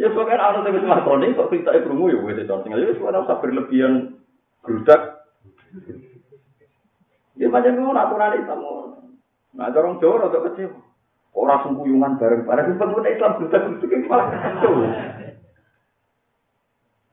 [0.00, 2.56] ya pokoknya orang yang makoni kok kita krungu ya wis to.
[2.64, 4.16] Sing ya ora usah berlebihan
[4.64, 5.19] grudak
[7.40, 8.60] Ya macam itu aturan Islam.
[9.50, 10.70] Nah, orang Jawa rada kecil.
[11.30, 12.76] Orang sembuyungan bareng-bareng.
[12.76, 14.72] Pengguna Islam berita-berita malah kacau.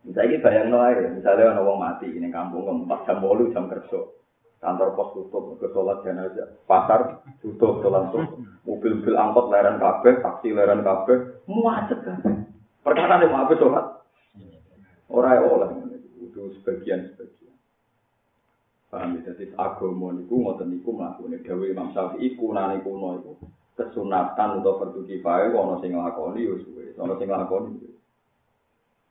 [0.08, 4.08] Misalnya bayang no aja, misalnya ada orang mati ini kampung empat jam bolu jam kerja,
[4.63, 10.56] kantor pos tutup, ke sholat jenazah, pasar tutup, sholat tutup, mobil-mobil angkot leren kafe, taksi
[10.56, 12.24] leren kafe, muacet kan?
[12.88, 13.86] Perkara nih mau apa sholat?
[15.12, 15.70] Orang oleh
[16.24, 17.37] itu sebagian sebagian.
[18.88, 23.32] Paham ya, jadi agama niku ngoten niku mlakune dawuh Imam Syafi'i kunane kuno iku
[23.76, 27.76] kesunatan atau fardu kifayah ana sing nglakoni ya suwe, ana sing nglakoni.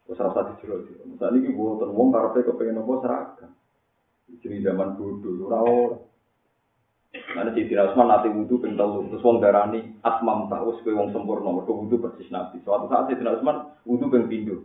[0.08, 0.80] Wis rasa dijero.
[1.06, 3.50] Misale iki mboten wong karepe kepengin apa seragam.
[4.42, 5.98] Jadi zaman bodoh ora ora.
[7.36, 11.52] Mana si Usman nanti wudhu ping telu, terus wong darani atmam wis kowe wong sempurna,
[11.52, 12.60] mergo wudhu persis Nabi.
[12.64, 14.64] Suatu saat si Usman wudhu ping pindho.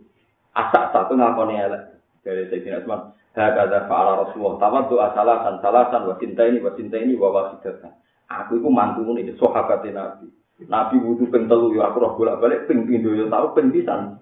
[0.56, 1.84] Asak satu ngakoni elek
[2.24, 3.21] dari Sayyidina Usman.
[3.32, 4.60] Hakada fa'ala Rasulullah.
[4.60, 7.96] Tawaddu asalasan salasan wa cinta ini wa cinta ini wa wasidatan.
[8.28, 10.28] Aku itu mantu ini sahabat Nabi.
[10.68, 14.20] Nabi wudu ping telu ya aku roh bolak-balik ping pindho ya tau ping pisan.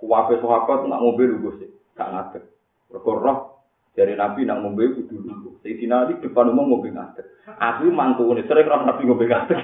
[0.00, 1.60] Kuwabe sahabat nak ngombe lu Gus.
[1.92, 2.48] Gak ngadeg.
[2.88, 3.38] Mergo roh
[3.92, 5.60] dari Nabi nak ngombe kudu lu.
[5.60, 7.28] Sayyidina Ali depan umum ngombe ngadeg.
[7.44, 9.60] Aku mantu ini sering roh Nabi ngombe ngadeg.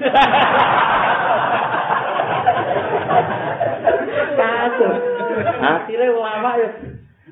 [5.59, 6.69] Akhirnya ulama ya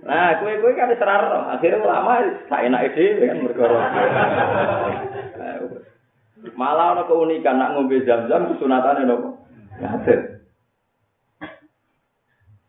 [0.07, 3.83] Nah, kue kue kan serar, akhirnya ulama tak enak ide kan berkorok.
[6.55, 9.35] Malah ada keunikan nak ngombe jam-jam kesunatannya nopo.
[9.83, 10.19] Ngaten.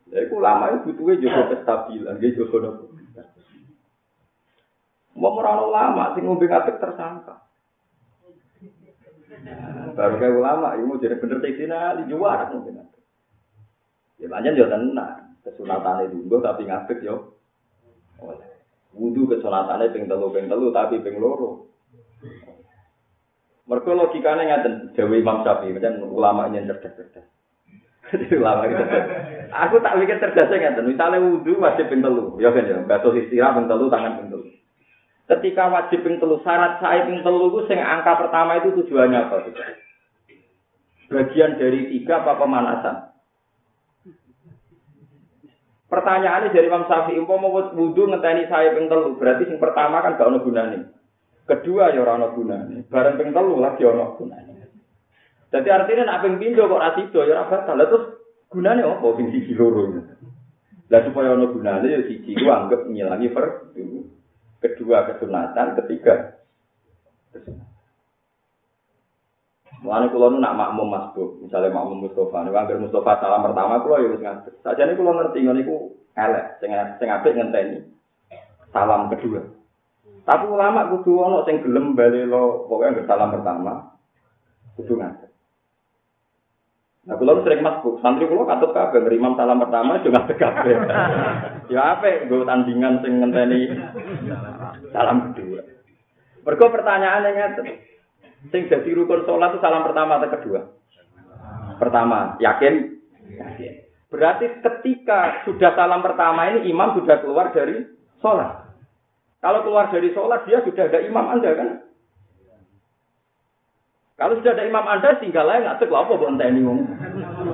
[0.09, 2.91] Jadi ulama itu butuhnya juga kestabilan, dia juga nopo.
[5.15, 7.39] Mau orang ulama sing ngombe ngatek tersangka.
[9.95, 13.03] Baru kayak ulama, ini mau jadi bener tekstina di juara ngombe ngatek.
[14.19, 15.28] Ya banyak juga tenang.
[15.49, 17.33] Kesunatane dunggo tapi ngadeg yo
[18.21, 18.49] oleh.
[18.93, 21.69] Wudu kesunatane ping telu ping telu tapi ping loro.
[23.69, 27.27] Mergo logikane ngaten Dewi Imam Syafi'i macam ulama yang cerdas-cerdas.
[28.41, 29.05] ulama cerdas.
[29.53, 30.89] Aku tak pikir cerdasnya ngaten.
[30.89, 34.49] Misalnya wudu wajib ping telu, ya kan ya, basuh istirahat ping telu, tangan ping telu.
[35.29, 39.37] Ketika wajib ping telu, syarat saya ping telu itu sing angka pertama itu tujuannya apa?
[41.13, 42.97] Bagian dari tiga apa pemanasan?
[45.89, 50.29] Pertanyaannya dari Imam Syafi'i, mau wudhu ngenteni saya ping telu, berarti yang pertama kan gak
[50.29, 50.79] ono gunane.
[51.49, 52.85] Kedua ya ora ono gunane.
[52.93, 54.53] Bareng ping telu lagi ono gunane.
[55.49, 57.81] Jadi artinya nak ping pindho kok ora sida ya ora batal.
[57.81, 58.05] Terus
[58.53, 60.01] gunane opo ping siji loro ini?
[60.93, 63.73] Lah supaya ono gunane ya siji ku anggap ngilangi per
[64.61, 66.37] kedua kesunatan, ketiga
[67.33, 67.78] kesunatan.
[69.79, 74.03] Mulane kula nu nak makmum masbuk, misalnya makmum Mustafa, nek anggere Mustafa salam pertama kula
[74.03, 74.55] ya wis ngadeg.
[74.67, 75.77] Sajane kula ngerti ngene iku
[76.19, 77.87] elek, sing sing apik ngenteni
[78.75, 79.39] salam kedua.
[80.27, 83.95] Tapi ulama kudu ono sing gelem balelo pokoknya salam pertama
[84.75, 85.31] kudu ngadeg.
[87.09, 90.77] Nah, kalau sering masuk, santri kulo katut kabeh imam salam pertama juga ngadeg kabeh.
[91.73, 93.79] ya apa gue tandingan sing ngenteni
[94.91, 95.63] salam kedua.
[96.43, 97.67] Mergo pertanyaannya ngeten.
[98.47, 100.61] Sing dadi rukun salat itu salam pertama atau kedua?
[101.83, 103.03] Pertama, yakin?
[103.27, 103.73] Yakin.
[104.09, 107.85] Berarti ketika sudah salam pertama ini imam sudah keluar dari
[108.23, 108.73] sholat.
[109.43, 111.69] Kalau keluar dari sholat dia sudah ada imam anda kan?
[114.19, 116.79] Kalau sudah ada imam anda tinggal lain nggak lah apa buat ini om.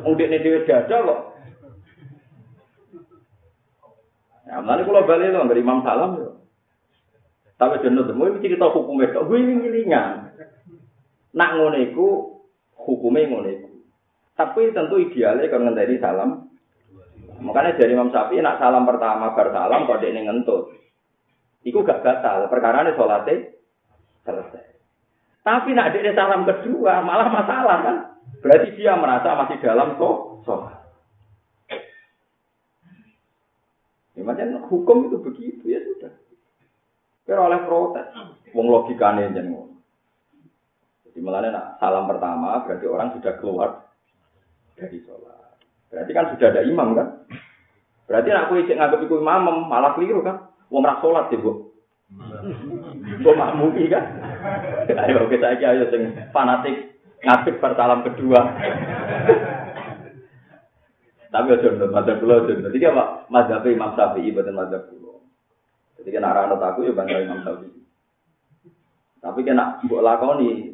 [0.06, 1.20] Ungdik ini dia dada kok.
[4.44, 6.10] Ya, nanti kalau balik lo nggak imam salam.
[7.58, 9.10] Tapi jenuh semua ini cerita hukumnya.
[9.26, 10.23] Gue ini ngilingan.
[11.34, 12.06] Nak ngono iku
[12.78, 13.68] hukumnya ngono iku.
[14.34, 16.30] Tapi tentu idealnya kalau ngenteni salam.
[17.42, 20.74] Makanya dari Imam Syafi'i nak salam pertama bar salam kok dekne ngentut.
[21.64, 23.34] Iku gak batal, perkara ini sholatnya
[24.22, 24.64] selesai.
[25.44, 27.96] Tapi nak dia salam kedua malah masalah kan?
[28.40, 30.84] Berarti dia merasa masih dalam kok sholat.
[34.14, 36.12] Ya, hukum itu begitu ya sudah.
[37.26, 38.08] Pero oleh protes,
[38.54, 39.73] wong logikane jeneng.
[41.14, 43.86] Jadi malah nak salam pertama berarti orang sudah keluar
[44.74, 45.54] dari sholat.
[45.94, 47.22] Berarti kan sudah ada imam kan?
[48.10, 50.50] Berarti nak aku ijek nganggep iku imam malah keliru kan?
[50.74, 51.70] Wong ora salat ya, Bu.
[53.22, 54.04] Kok makmumi kan?
[54.90, 58.40] Ayo kita aja ayo sing fanatik ngadeg bersalam kedua.
[61.30, 62.74] Tapi aja nonton madzhab kula aja.
[62.74, 63.30] Jadi apa?
[63.30, 65.22] Madzhab Imam Syafi'i boten madzhab kula.
[66.02, 67.82] Jadi kan arah aku ya bangga Imam Syafi'i.
[69.22, 70.73] Tapi kena mbok lakoni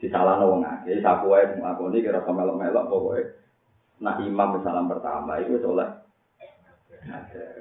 [0.00, 0.98] disalahno wong akeh.
[1.04, 3.22] Sapu wae lakoni kira melok-melok pokoke.
[4.00, 6.00] Nah imam salam pertama itu soleh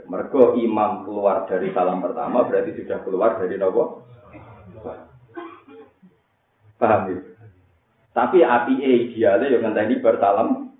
[0.09, 4.03] Mergo imam keluar dari salam pertama berarti sudah keluar dari nopo.
[6.79, 7.17] Paham ya?
[8.15, 10.75] Tapi api idealnya yang ngenteni bersalam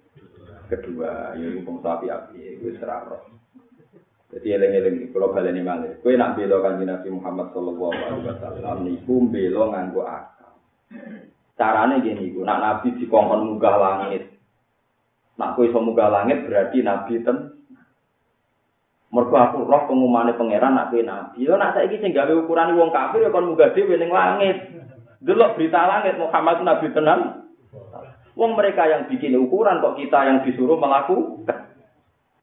[0.68, 3.28] kedua, ya hukum sapi api itu seraro.
[4.30, 5.98] Jadi eleng-eleng kalau baleni malih.
[6.06, 10.54] Kowe nak bela kanjeng Nabi Muhammad sallallahu alaihi wasallam niku bela nganggo akal.
[11.60, 14.32] Carane gini iku, nak Nabi dikongkon munggah langit.
[15.36, 17.60] Nak kowe iso munggah langit berarti Nabi ten
[19.10, 21.42] Mergo aku roh pengumane pangeran nak kowe nabi.
[21.42, 24.70] Yo nak saiki sing gawe ukuran wong kafir ya kon munggah dhewe ning langit.
[25.26, 27.50] Delok berita langit Muhammad nabi tenan.
[28.38, 31.74] Wong mereka yang bikin ukuran kok kita yang disuruh melakukan.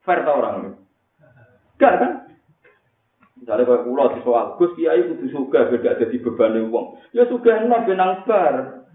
[0.03, 0.71] Fair ta orang ini?
[1.79, 2.13] Gak kan?
[3.37, 6.99] Misalnya kalau pulau di soal, Gus Kiai kudu suka beda jadi beban wong.
[7.15, 8.86] Ya suka enak benang bar.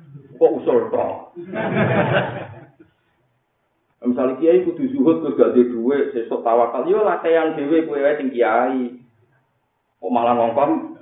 [0.41, 1.37] Kok usul toh?
[4.01, 8.17] Misalnya kiai kudu zuhud terus gak ada duit, sesok tawakal, yo latihan dewe kue wae
[8.17, 8.97] sing kiai.
[10.01, 10.97] Kok malah ngongkon?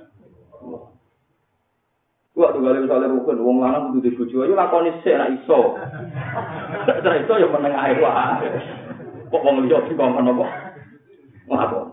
[2.36, 5.80] Gua tuh kali misalnya rukun, wong lanang kudu dibujuk, yo lakoni sik nek iso.
[7.00, 8.48] Nek iso yo meneng ae wae.
[9.32, 10.46] Kok wong liya dikongkon apa?
[11.48, 11.89] Ngapa?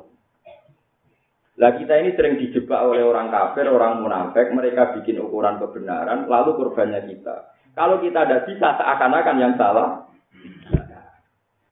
[1.57, 6.53] Lah kita ini sering dijebak oleh orang kafir, orang munafik, mereka bikin ukuran kebenaran, lalu
[6.53, 7.57] korbannya kita.
[7.73, 10.07] Kalau kita tidak bisa, seakan-akan yang salah,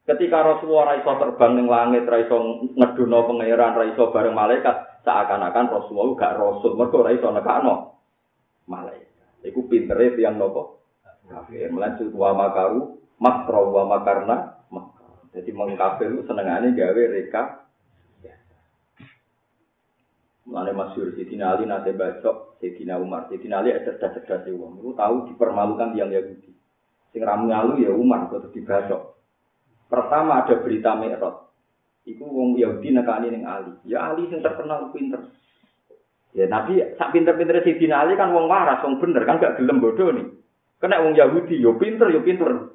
[0.05, 2.37] Ketika Rasulullah raiso terbang ning langit, raiso
[2.77, 7.97] ngeduno pangeran, raiso bareng malaikat, seakan-akan Rasulullah gak rasul, mergo raiso nekano
[8.69, 9.41] malaikat.
[9.41, 10.85] Iku pintere tiyang nopo?
[11.25, 11.73] Kafir.
[11.73, 15.25] Melanjut wa makaru, makro wa makarna, makro.
[15.33, 17.64] Jadi mengkafir senengane gawe reka.
[20.45, 23.25] Mulane masyhur Sidina Ali nate bacok Sidina Umar.
[23.33, 24.77] Sidina Ali cerdas-cerdas wong.
[24.77, 26.53] Iku tahu dipermalukan tiang Yahudi.
[27.09, 29.17] Sing ramu ya Umar kok dibacok.
[29.89, 31.49] Pertama ada berita Mi'raj.
[32.05, 33.73] Iku wong Yahudi nekani ning Ali.
[33.89, 35.33] Ya Ali sing terkenal pinter.
[36.37, 40.13] Ya Nabi sak pinter-pinter Sidina Ali kan wong waras, wong bener kan gak gelem bodoh
[40.13, 40.29] nih.
[40.77, 42.69] Kena wong Yahudi yo pinter yo pinter.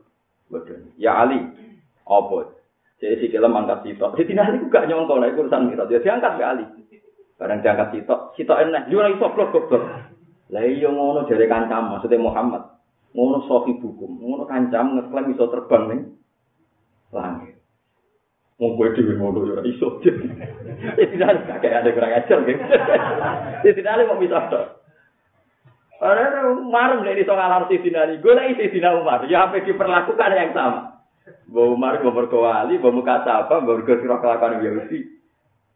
[0.50, 0.90] Bodoh.
[0.98, 1.38] Ya Ali.
[2.02, 2.50] Apa?
[2.98, 4.18] Jadi si kelem angkat sitok.
[4.18, 5.87] Sidina Ali gak nyongko nek urusan Mi'raj.
[5.94, 6.66] Ya diangkat ke Ali.
[7.40, 8.92] Barang diangkat sitok, sitok enak.
[8.92, 9.81] Yo ora iso blok goblok.
[10.53, 12.68] Lah iya ngono jare kancam maksudnya Muhammad.
[13.16, 14.05] Ngono sofi buku.
[14.05, 16.00] Ngono kancam ngeklaim iso terbang nih.
[17.11, 17.59] langit.
[18.61, 20.05] Wong kowe dhewe ngono ya iso.
[21.00, 22.64] Tidak ada kayak ada kurang ajar gitu.
[23.81, 24.61] Tidak ada mau bisa to.
[26.00, 30.53] Ora marem nek iso ngalar si dinani, golek isi dina Umar, ya apa diperlakukan yang
[30.57, 31.05] sama.
[31.48, 35.19] Mbok Umar mbok berkowali, mbok muka sapa, mbok berkira sira kelakuan Yahudi.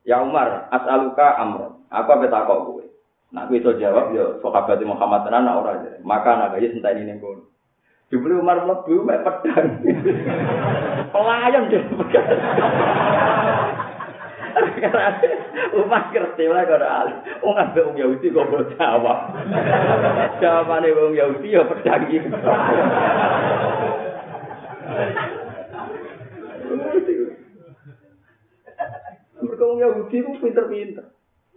[0.04, 1.80] Ya Umar, as'aluka amr.
[1.88, 2.84] Aku apa takok kowe?
[3.32, 5.80] Nak kowe iso jawab ya sahabat Muhammad tenan ora.
[6.04, 7.48] Maka nak ya senteni ning kono.
[8.12, 9.80] Dibeli Umar mlebu mek pedang.
[11.12, 11.82] Pelayan deh.
[15.74, 17.16] Umat ngerti lah kalau alim.
[17.42, 19.18] Wong ambek wong Yahudi kok mbok jawab.
[20.38, 22.04] Jawabane wong Yahudi ya pedang.
[29.44, 31.11] Mereka wong Yahudi ku pinter-pinter.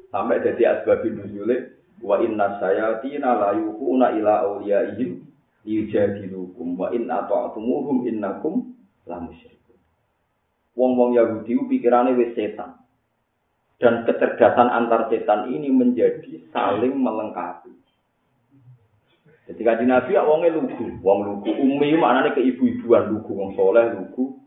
[0.07, 5.23] Sampai jadi asbabin nuzule wa inna sayatina la yuquna ila awliyaihim
[5.67, 8.71] yujadilukum wa in ata'tumuhum innakum
[9.03, 9.19] la.
[10.77, 12.77] Wong-wong Yahudi pikirane wis setan.
[13.77, 17.73] Dan kecerdasan antar setan ini menjadi saling melengkapi.
[19.47, 21.55] Jadi kaji Nabi ya wongnya lugu, wong lugu.
[21.55, 24.43] Umi maknanya ke ibu-ibuan lugu, wong soleh lugu.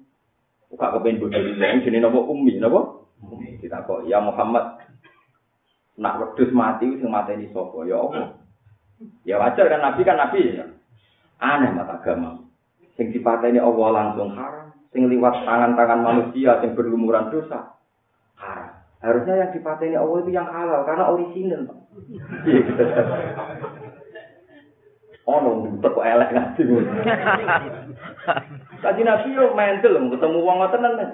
[0.68, 2.99] Buka kepengen bodoh ini, jadi nopo umi, nopo?
[3.38, 4.81] Kita kok, ya Muhammad,
[6.01, 8.40] nak wedus mati, sing mati ini sopo, ya Allah.
[9.25, 10.66] Ya wajar kan Nabi kan Nabi ya.
[11.40, 12.45] Aneh mata agama.
[13.01, 17.81] Sing dipateni Allah langsung haram, sing liwat tangan-tangan manusia sing berlumuran dosa
[18.37, 18.77] haram.
[19.01, 21.62] Harusnya yang dipateni Allah itu yang halal karena orisinal.
[25.31, 26.62] Oh, nunggu kok elek ngaji.
[28.83, 31.11] Kaji Nabi yo mental ketemu wong ngoten tenan.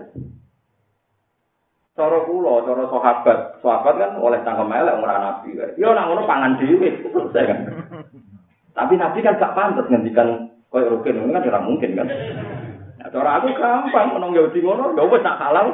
[1.96, 5.56] Cara kula, cara sahabat, sahabat kan oleh tangkem elek ora nabi.
[5.80, 6.92] Yo nang ngono pangan dhewe,
[7.32, 7.60] kan.
[8.76, 12.08] Tapi nabi kan gak pantes ngendikan koyo rukin, kan ora mungkin kan.
[13.00, 15.66] Nah, cara aku gampang menong Yahudi ngono, ya wis tak halal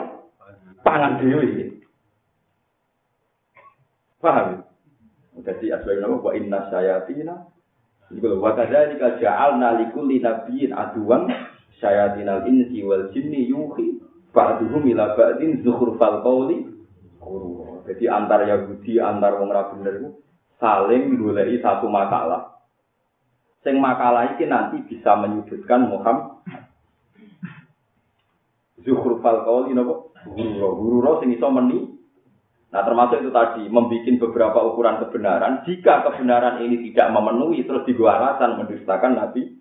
[0.87, 1.75] pangan dhewe.
[4.23, 4.63] Paham?
[5.43, 7.51] Jadi asbab nama wa inna sayatina
[8.13, 11.33] Iku wa kadzalika ja'alna likulli nabiyyin aduwan
[11.81, 14.02] syayatinal insi wal jinni yuhi
[14.33, 16.69] ba'duhum ila ba'din zukhrufal qawli
[17.83, 20.11] Jadi antar Yahudi antar wong ra bener iku
[20.63, 22.63] saling goleki satu makalah.
[23.63, 26.43] Sing makalah iki nanti bisa menyudutkan Muhammad.
[28.83, 30.11] Zukhrufal qawli napa?
[30.23, 31.93] Guru, guru sing iso meni
[32.73, 35.61] Nah termasuk itu tadi, membuat beberapa ukuran kebenaran.
[35.69, 39.61] Jika kebenaran ini tidak memenuhi, terus digo alasan mendustakan Nabi.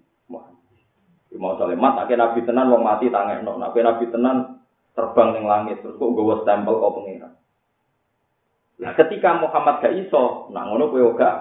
[1.35, 3.59] Mau salemat, tak Nabi tenan, wong mati tangan no.
[3.59, 4.60] Nabi tenan,
[4.91, 7.33] terbang ning langit, terus kok gue stempel kau pengiran.
[8.81, 11.37] Nah ketika Muhammad gak iso, nah ngono kowe gak.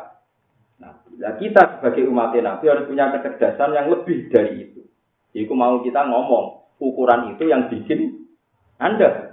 [0.80, 4.80] Nah, kita sebagai umat Nabi harus punya kecerdasan yang lebih dari itu.
[5.36, 8.24] Iku mau kita ngomong, ukuran itu yang bikin
[8.80, 9.30] Anda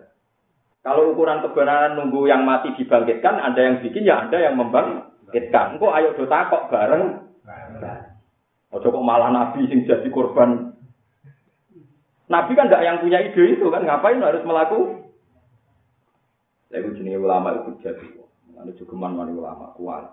[0.88, 5.76] kalau ukuran kebenaran nunggu yang mati dibangkitkan, ada yang bikin ya ada yang membangkitkan.
[5.84, 7.28] Kok ayo do takok bareng.
[8.72, 10.67] Ojo kok malah nabi sing jadi korban.
[12.28, 15.08] Nabi kan tidak yang punya ide itu kan, ngapain harus melakukan?
[16.68, 18.08] Lalu jenis ulama itu jadi,
[18.60, 20.12] ada juga mana ulama kuat.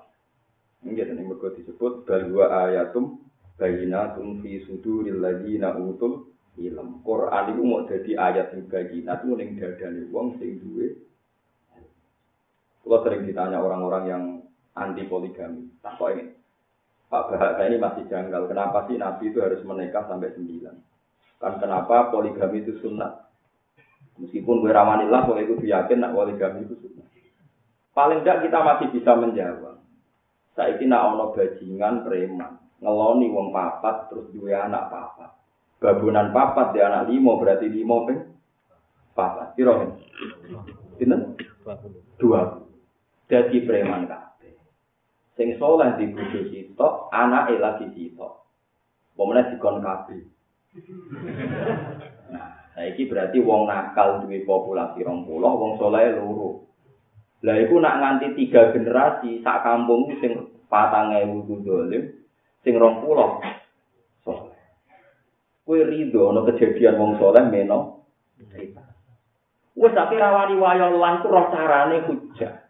[0.87, 3.18] Ini jadi yang disebut bahwa ayatum
[3.59, 7.03] bayinatum fi suduril ladina utul ilm.
[7.03, 10.94] Quran itu mau jadi ayat yang bayinat itu ning dadane wong sing duwe.
[12.85, 14.22] Kalau sering ditanya orang-orang yang
[14.77, 16.37] anti poligami, tak kok ini.
[17.09, 18.44] Pak Bahasa ini masih janggal.
[18.44, 20.94] Kenapa sih Nabi itu harus menikah sampai sembilan?
[21.45, 23.29] Kan kenapa poligami itu sunnah?
[24.17, 27.05] Meskipun gue ramanillah, gue itu yakin nak poligami itu sunnah.
[27.93, 29.77] Paling tidak kita masih bisa menjawab.
[30.57, 35.31] Saya ini nak ono bajingan preman, ngeloni wong papat terus dua anak papat.
[35.83, 38.23] Babunan papat di anak limo berarti limo peng
[39.13, 39.53] papat.
[39.59, 39.85] Kira
[40.97, 41.37] Pinten?
[42.17, 42.65] Dua.
[43.27, 44.55] Jadi preman kabeh.
[45.35, 48.47] Sing soleh di bojo sitok, anake lagi sitok.
[49.19, 50.34] Pomene dikon kabeh.
[52.35, 56.67] Nah, saiki berarti wong nakal duwe populasi 20, wong soleh loro.
[57.47, 62.03] Lah iku nak nganti tiga generasi sak kampung sing 4000 dolim,
[62.67, 63.07] sing 20
[65.65, 68.05] Kue ridho no kejadian wong soleh meno.
[69.75, 72.63] Wes tak rawani wayo lan ku roh carane hujah.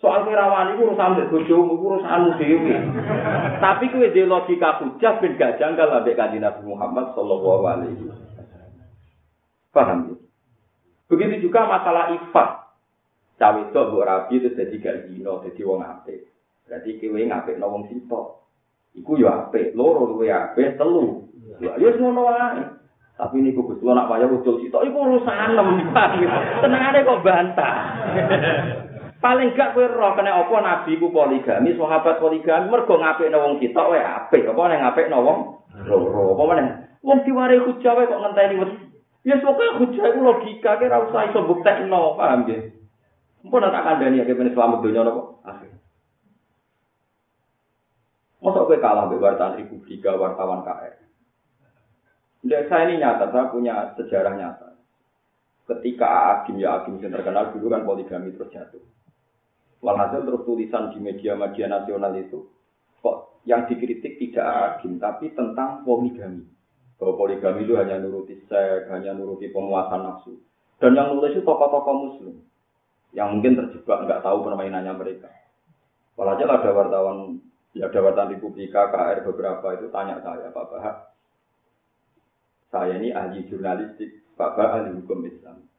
[0.00, 2.72] Soal rawani ku urusan mbek bojomu ku urusanmu dhewe.
[3.60, 8.40] Tapi kue de logika hujah ben gak janggal ambek Kanjeng Nabi Muhammad sallallahu alaihi wasallam.
[9.76, 10.16] Paham ya?
[11.12, 12.48] Begitu juga masalah ifat.
[13.36, 16.32] Cawe itu mbok rabi itu jadi gak dino, jadi wong apik.
[16.64, 18.26] Berarti kowe ngapik wong sitok.
[18.96, 21.28] Iku yo apik, loro luwe apik, telu.
[21.60, 22.64] Ya wis ngono wae.
[23.20, 25.92] Tapi ini gue Gusti nak wayah ucul sitok iku urusan nem.
[26.64, 27.76] Tenangane kok bantah.
[29.20, 33.92] Paling gak kowe roh kena apa nabi ku poligami, sahabat poligami mergo ngapikno wong sitok
[33.92, 34.48] wae apik.
[34.48, 35.38] Apa nek ngapikno wong
[35.84, 36.40] loro.
[36.40, 36.68] Apa meneh?
[37.04, 38.76] Wong diware hujah wae kok ngenteni wedi.
[39.28, 42.72] Ya pokoke hujah iku logika ke ora usah iso buktekno, paham nggih?
[43.44, 45.22] Mpun tak kandhani ya kene selamat donya napa?
[45.44, 45.70] Akhir.
[48.40, 50.96] Masa kowe kalah mbek wartawan Republika, wartawan KR.
[52.40, 54.70] Tidak, saya ini nyata, saya punya sejarah nyata.
[55.70, 58.82] ketika Agim ya Agim yang terkenal dulu kan poligami terus jatuh.
[59.80, 62.44] Walhasil terus tulisan di media-media nasional itu
[63.00, 64.44] kok yang dikritik tidak
[64.76, 66.44] Agim tapi tentang poligami.
[67.00, 70.36] Bahwa poligami itu hanya nuruti seks, hanya nuruti penguasaan nafsu.
[70.76, 72.44] Dan yang nulis itu tokoh-tokoh muslim
[73.16, 75.32] yang mungkin terjebak nggak tahu permainannya mereka.
[76.20, 77.40] Walhasil ada wartawan
[77.72, 80.96] ya ada wartawan Republika KR beberapa itu tanya saya Pak Bahak,
[82.68, 85.69] saya ini ahli jurnalistik, Pak Bahak ahli hukum Islam.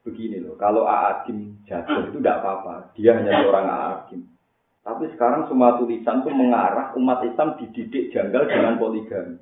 [0.00, 4.20] Begini loh, kalau Aadim jatuh itu tidak apa-apa, dia hanya seorang Aadim.
[4.80, 9.36] Tapi sekarang semua tulisan itu mengarah umat Islam dididik janggal dengan poligami.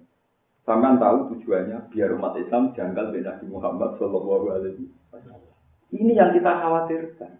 [0.66, 4.84] Sampai tahu tujuannya biar umat Islam janggal dengan Nabi Muhammad Shallallahu Alaihi
[5.14, 5.54] Wasallam.
[5.94, 7.32] Ini yang kita khawatirkan.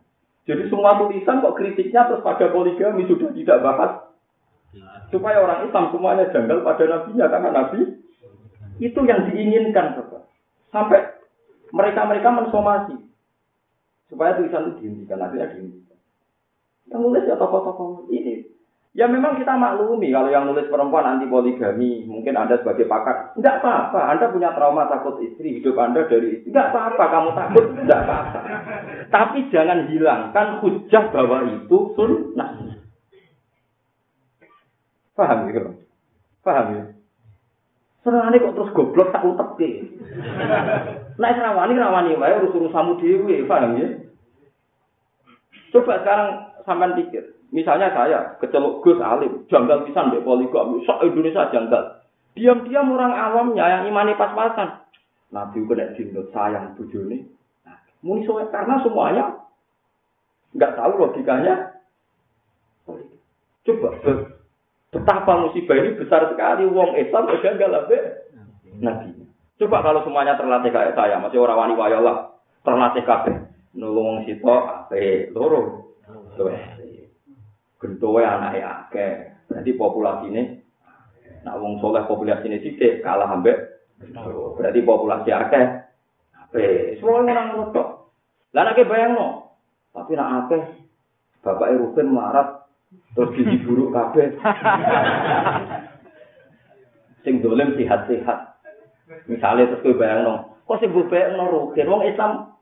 [0.49, 3.93] Jadi semua tulisan kok kritiknya terus pada poligami sudah tidak bahas.
[5.13, 7.81] Supaya orang Islam semuanya janggal pada nabinya karena nabi
[8.79, 10.01] itu yang diinginkan
[10.73, 11.01] Sampai
[11.73, 13.08] mereka-mereka mensomasi
[14.09, 15.99] supaya tulisan itu dihentikan, akhirnya dihentikan.
[16.89, 18.49] Yang nulis ya tokoh-tokoh ini
[18.97, 23.63] Ya memang kita maklumi kalau yang nulis perempuan anti poligami, mungkin Anda sebagai pakar, tidak
[23.63, 24.01] apa-apa.
[24.11, 26.51] Anda punya trauma takut istri, hidup Anda dari istri.
[26.51, 28.39] Tidak apa-apa, kamu takut, tidak apa-apa.
[29.07, 32.51] Tapi jangan hilangkan hujah bahwa itu sunnah.
[35.15, 35.63] Paham ya?
[36.43, 36.85] Paham ya?
[38.03, 39.73] Senangane kok terus goblok tak utek
[41.19, 43.87] Nek rawani rawani wae urus urusanmu dhewe, paham ya?
[45.75, 46.31] Coba sekarang
[46.63, 52.05] sampean pikir, Misalnya saya keceluk Gus Alim, janggal pisan mbek poligami, sok Indonesia janggal.
[52.37, 54.85] Diam-diam orang awamnya yang imani pas-pasan.
[55.33, 57.25] Nabi kena jindut sayang bujuni.
[57.65, 59.25] Nah, muni karena semuanya
[60.53, 61.73] nggak tahu logikanya.
[63.65, 63.89] Coba
[64.93, 66.69] betapa musibah ini besar sekali.
[66.69, 68.03] Wong Islam janggal ambek
[68.81, 69.28] Nabi.
[69.59, 72.31] Coba kalau semuanya terlatih kayak saya, masih orang wani wayalah,
[72.63, 73.35] terlatih kabeh.
[73.75, 75.91] Nulung sitok ape loro.
[76.39, 76.55] Tuh.
[77.79, 79.13] gentowe anake akeh.
[79.51, 80.43] Berarti populasi ini,
[81.43, 83.59] nak wong soleh populasi ini sithik kalah ambek
[84.59, 85.65] berarti populasi akeh.
[86.39, 86.65] Ape,
[86.99, 87.89] semua orang ngotot.
[88.55, 89.55] Lah nek bayangno,
[89.95, 90.63] tapi nak akeh
[91.43, 92.67] bapake rugen marat
[93.15, 94.39] terus gigi buruk kabeh.
[97.27, 98.48] sing dolen sehat-sehat.
[99.29, 102.59] Misalnya terus kowe bayangno, kok sing mbok bayangno rugen wong Islam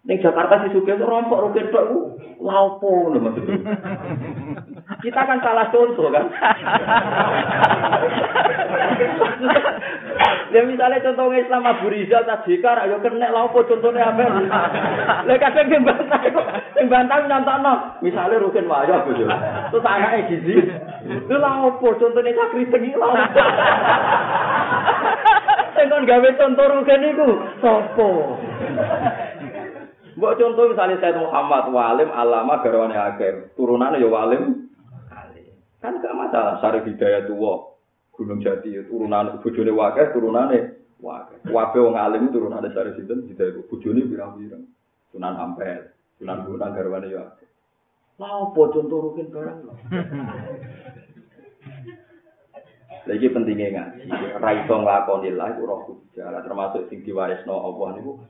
[0.00, 3.36] Ning Jakarta si Sugih rompok rugen tok ku laopo ngono
[5.04, 6.24] Kita kan salah contoh kan.
[10.50, 14.26] Ya misalnya contoh Islam Abu Rizal tadi kan ayo kena laopo contohnya apa?
[15.22, 18.02] Lah kadang yang bantah kok yang bantah nyontokno.
[18.02, 19.30] Misalnya rugen aku yo.
[19.70, 20.58] Terus anake gizi.
[21.30, 23.40] Lu laopo contohnya sakri tengi laopo.
[25.80, 27.28] Sing kon gawe contoh rugen iku
[27.64, 28.08] sapa?
[30.20, 34.68] Mbok contoh misalnya saya Muhammad walim alama garwane akeh, turunane ya walim
[35.80, 37.72] Kan gak masalah Syarif Hidayat tua
[38.12, 41.48] Gunung Jati turunan bojone wakeh turunane wakeh.
[41.48, 44.68] Wabe wong alim turunane Syarif Hidayat bojone pirang-pirang.
[45.16, 47.48] Sunan Ampel, Sunan Gunung garwane ya akeh.
[48.20, 49.64] Lah opo contoh rukin barang
[53.08, 58.20] Lagi pentingnya ngaji, raiso nglakoni lah itu roh hujjah, termasuk sing diwarisno Allah niku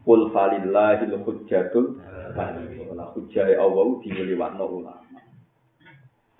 [0.00, 1.98] Kul falillahil hujjatul
[2.94, 5.18] Nah hujjah Allah diliwatno ulama.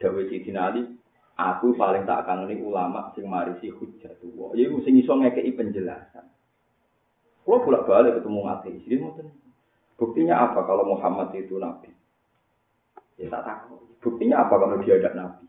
[0.00, 0.86] Dawe Sidina Ali,
[1.36, 4.56] aku paling tak kangeni ulama sing marisi hujjah tuwa.
[4.56, 6.24] Ya sing iso ngekeki penjelasan.
[7.44, 9.06] Kalau bolak-balik ketemu ateis, ini
[10.00, 11.92] Buktinya apa kalau Muhammad itu nabi?
[13.20, 13.84] Ya tak tahu.
[14.00, 15.44] Buktinya apa kalau dia ada nabi?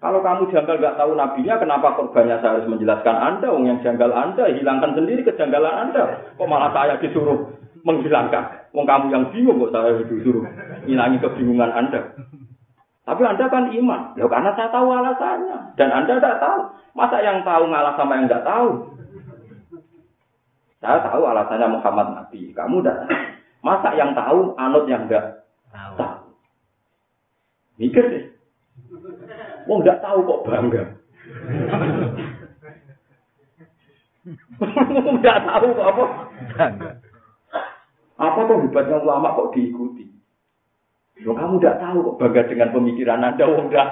[0.00, 3.52] Kalau kamu janggal nggak tahu nabinya, kenapa korbannya saya harus menjelaskan Anda?
[3.52, 6.34] Wong yang janggal Anda, hilangkan sendiri kejanggalan Anda.
[6.40, 7.52] Kok malah saya disuruh
[7.84, 8.72] menghilangkan?
[8.72, 10.48] Wong kamu yang bingung kok saya disuruh
[10.88, 12.16] hilangi kebingungan Anda.
[13.04, 14.16] Tapi Anda kan iman.
[14.16, 15.76] Ya karena saya tahu alasannya.
[15.76, 16.60] Dan Anda tidak tahu.
[16.96, 18.68] Masa yang tahu ngalah sama yang nggak tahu?
[20.80, 22.56] Saya tahu alasannya Muhammad Nabi.
[22.56, 23.20] Kamu tidak tahu.
[23.60, 25.39] Masa yang tahu anut yang nggak tahu?
[27.80, 28.24] Mikir deh.
[29.64, 30.84] Wong nggak tahu kok bangga.
[35.16, 36.04] Nggak tahu kok apa?
[36.52, 36.90] Bangga.
[38.20, 40.04] Apa tuh hebatnya ulama kok diikuti?
[41.24, 43.88] Loh, kamu nggak tahu kok bangga dengan pemikiran Anda, wong nggak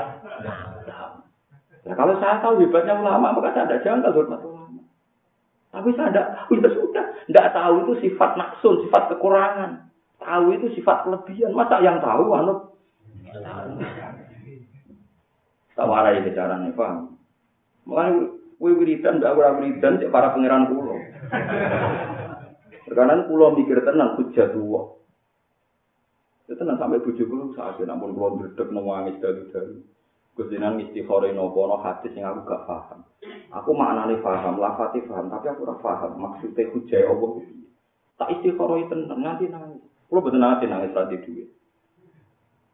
[1.88, 4.84] Nah, kalau saya tahu hebatnya ulama, maka saya tidak jangan hormat ulama.
[5.72, 7.04] Tapi saya tidak tahu, ya sudah.
[7.24, 9.88] Tidak tahu itu sifat naksun, sifat kekurangan.
[10.20, 11.56] Tahu itu sifat kelebihan.
[11.56, 12.76] Masa yang tahu, anut?
[15.78, 17.14] Tak warai ke carane, paham?
[17.86, 18.10] Mulai
[18.58, 20.96] kowe wiridan ndak ora wiridan cek para pangeran kula.
[22.88, 24.98] Karena pulau mikir tenang hujat tua.
[26.48, 29.76] Ya tenang sampai bujuk lu saat namun pulau berdek nangis dari dari.
[30.34, 33.02] Kusinan istighore nopo no hadis yang aku gak paham.
[33.50, 37.66] Aku maknane paham, lafati paham, tapi aku ora paham maksudnya hujai Allah itu.
[38.18, 39.82] Tak istighore tenang nanti nangis.
[40.06, 41.57] Pulau betul nanti nangis tadi duit.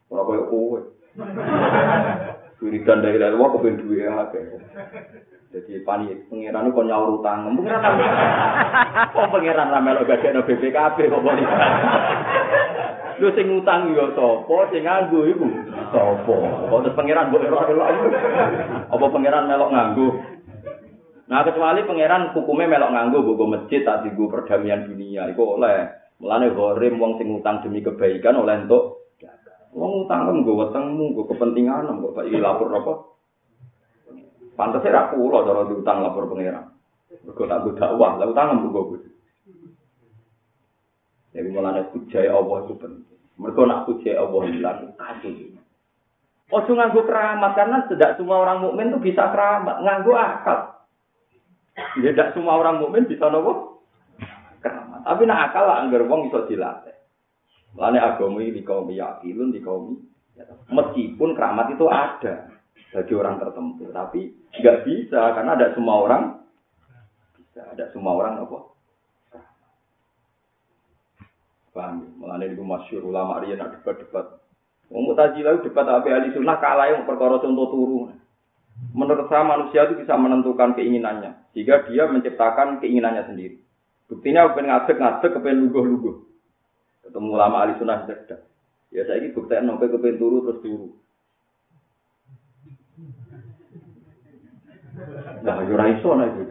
[0.09, 0.79] Ora koyo kowe.
[2.65, 4.43] Wiridan dari luar kepen duwe akeh.
[5.55, 7.51] Jadi pani pangeran kok nyaur utang.
[7.55, 7.93] Pangeran
[9.11, 11.45] kok pangeran ra melok gagekno BPKB kok boleh.
[13.23, 15.47] Lu sing utang yo sapa, sing nganggo iku
[15.95, 16.35] sapa?
[16.71, 17.87] Kok terus pangeran mbok ora elok.
[18.91, 20.07] Apa pangeran melok nganggo?
[21.31, 25.87] Nah kecuali pangeran hukumnya melok nganggo bogo masjid tak digo perdamaian dunia iku oleh.
[26.19, 29.04] Mulane gorim wong sing utang demi kebaikan oleh entuk
[29.75, 32.93] Wong utang kan gue wetengmu, gue kepentingan, gue pak lapor apa?
[34.55, 36.71] Pantasnya aku loh cara diutang lapor pangeran.
[37.27, 38.99] Gue tak gue dakwah, lah utang gue gue.
[41.35, 43.19] Jadi mulanya kujai Allah itu penting.
[43.35, 45.59] Mereka nak kujai Allah hilang, kasih.
[46.55, 50.87] Ojo nganggo keramat karena tidak semua orang mukmin itu bisa keramat, nganggo akal.
[51.99, 53.83] Ya tidak semua orang mukmin bisa nopo
[54.63, 55.03] keramat.
[55.03, 56.94] Tapi nak akal lah anggar wong iso dilatih.
[57.75, 59.99] Lane agama ini kaum yakilun di kaum
[60.71, 62.55] meskipun keramat itu ada
[62.95, 66.23] bagi orang tertentu, tapi nggak bisa karena ada semua orang
[67.35, 68.59] bisa ada semua orang apa?
[71.75, 72.07] Paham?
[72.07, 72.09] Ya?
[72.15, 74.39] Mulane itu masyur ulama dia nak debat-debat.
[74.87, 77.99] Wong mutazilah debat apa ahli sunnah kalah yang perkara contoh turu.
[78.95, 83.59] Menurut saya manusia itu bisa menentukan keinginannya, jika dia menciptakan keinginannya sendiri.
[84.07, 86.15] Buktinya kepengen ngadeg-ngadeg, kepengen luguh-luguh.
[87.05, 88.41] Ketemu ulama ahli sunnah cerdas.
[88.89, 90.89] Ya saya ini bukti sampai ke turu terus turu.
[95.45, 96.43] Nah, yura ya iso nah itu.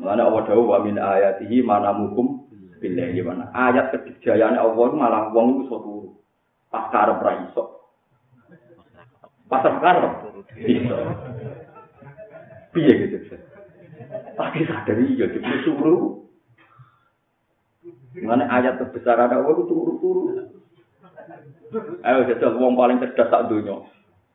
[0.00, 2.48] Mana Allah tahu wa min ayatihi mana mukum
[2.82, 3.44] billah gimana?
[3.54, 6.10] Ayat kejayaan Allah malah wong iso turu.
[6.72, 7.64] Pas karep ra iso.
[9.46, 10.14] Pas karep
[10.58, 10.96] iso.
[12.74, 13.38] Piye gitu.
[14.34, 16.25] Tapi sadari ya disuruh
[18.24, 20.22] Mana ayat terbesar ada itu turu-turu.
[22.06, 23.82] Ayo jajal wong paling cerdas tak dunia.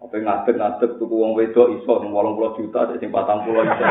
[0.01, 3.85] Apa ngadeg-ngadeg tuku wong wedok iso 80 juta sing 40 iso.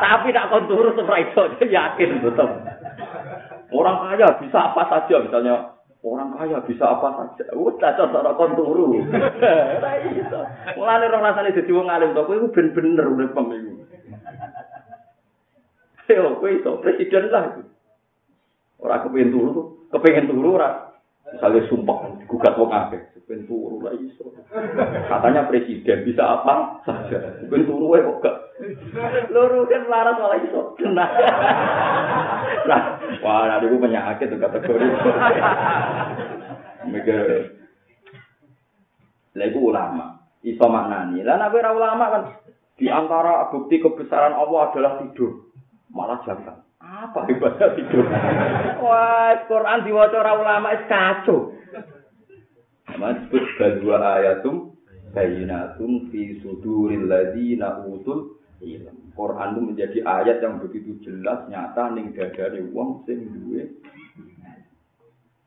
[0.00, 2.50] Tapi tak kon turu ora iso yakin betul.
[3.70, 5.72] Orang kaya bisa apa saja misalnya
[6.04, 7.48] orang kaya bisa apa saja.
[8.36, 9.00] Kon turu.
[9.80, 10.40] Ora iso.
[10.76, 13.84] Mulane ora rasane dadi wong alim to kowe iku ben-bener urip pemilu.
[16.12, 17.62] Yo kowe iso presiden lah itu.
[18.90, 20.90] Ora kepengen turu, kepengen turu ora.
[21.30, 24.34] Misalnya sumpah gugat wong akeh, kepengen turu lah iso.
[25.06, 27.38] Katanya presiden bisa apa saja.
[27.38, 28.36] Kepengen turu wae kok gak.
[29.30, 30.74] Loro kan larat malah iso.
[30.74, 31.06] Tenang.
[32.66, 32.82] Nah,
[33.22, 34.86] wah ada iku penyakit tuh kategori.
[36.90, 37.54] Mikir.
[39.38, 40.18] Lah iku ulama.
[40.42, 41.22] Iso maknani.
[41.22, 42.22] Lah nek ora ulama kan
[42.74, 45.46] di antara bukti kebesaran Allah adalah tidur.
[45.94, 46.66] Malah jangan.
[46.90, 48.02] Apa ibadah tidur?
[48.82, 51.54] Wah, Quran diwaca ora ulama is kacau.
[52.98, 54.74] Masbut badwa ayatum
[55.14, 59.14] bayinatum fi suduril ladina utul ilm.
[59.14, 63.70] Quran itu menjadi ayat yang begitu jelas nyata ning dadane wong sing duwe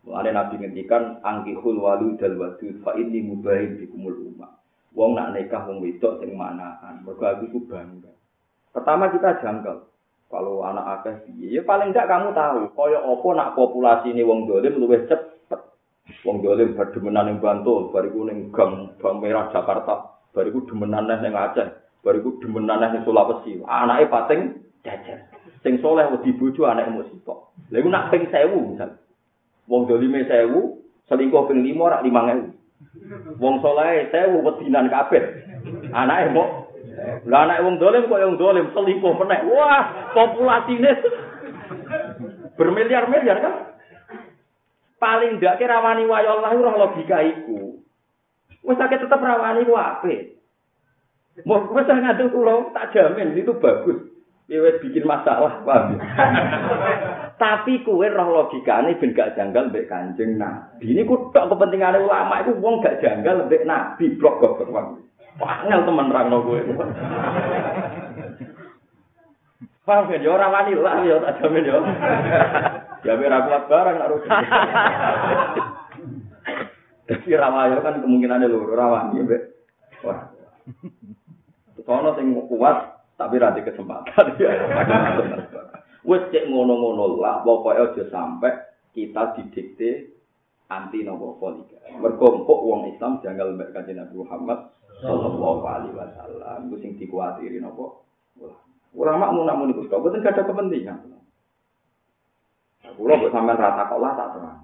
[0.04, 4.52] Mulane Nabi ngendikan angkihul walu dal wadud fa inni mubahin bikumul umat.
[4.92, 7.08] Wong nak nikah wong wedok sing manakan.
[7.08, 8.12] Mergo aku ku bangga.
[8.76, 9.93] Pertama kita janggal.
[10.34, 11.62] Kalau anak akeh piye?
[11.62, 15.62] Ya paling enggak kamu tahu, kaya apa nak populasi ini wong dolim luwih cepet.
[16.26, 21.70] Wong dolim berdemenan ning Bantul, bariku ning Gang Bang Merah Jakarta, bariku demenan ning Aceh,
[22.02, 23.62] bariku demenan ning Sulawesi.
[23.62, 24.42] Anake pating
[24.82, 25.30] jajar.
[25.62, 27.54] Sing soleh wedi bojo anake mung sitok.
[27.70, 28.90] Lha iku nak ping 1000 misal.
[29.70, 30.50] Wong dolime 1000,
[31.14, 33.38] selingkuh ping 5 rak 5000.
[33.38, 35.24] Wong soleh 1000 wedinan kabeh.
[35.94, 36.63] Anake mung
[37.24, 39.40] Lah anak wong dolim kok yang dolim selingkuh meneh.
[39.48, 40.92] Wah, populasine
[42.60, 43.54] bermiliar-miliar kan?
[45.00, 47.80] Paling ndak kira rawani wayo Allah roh logika iku.
[48.64, 50.40] Wis sakit tetep rawani ku apik.
[51.48, 54.00] Mau wis ngadu kula tak jamin itu bagus.
[54.44, 55.96] Dia bikin masalah, paham
[57.44, 60.92] Tapi kue roh logikane ben gak janggal mbek Kanjeng Nabi.
[60.92, 64.68] Ini tok kepentingane ulama itu wong gak janggal mbek Nabi blok kok
[65.38, 66.62] Pangel teman rangno kowe.
[69.84, 71.80] Paham ya, ora wani lah ya tak jamin ya.
[73.04, 74.30] Ya ora kuat barang nak rugi.
[77.04, 79.42] Tapi rawayo kan kemungkinannya lho, ora wani mbek.
[80.08, 80.32] Wah.
[81.84, 84.52] Sono sing kuat Tapi nanti kesempatan ya.
[86.04, 88.52] Wes cek ngono-ngono lah, pokoknya aja sampai
[88.92, 90.12] kita didikte
[90.68, 92.00] anti nopo poligami.
[92.00, 94.60] Mergo wong Islam mbek kanjeng Nabi Muhammad
[95.02, 96.70] sallallahu alaihi wasallam.
[96.70, 98.06] Iku sing dikuatiri nopo
[98.94, 99.34] ulama.
[99.34, 101.00] Mun namun iku kok boten ada kepentingan.
[102.94, 104.60] Kulo kok sampean rata kok lah tak terang.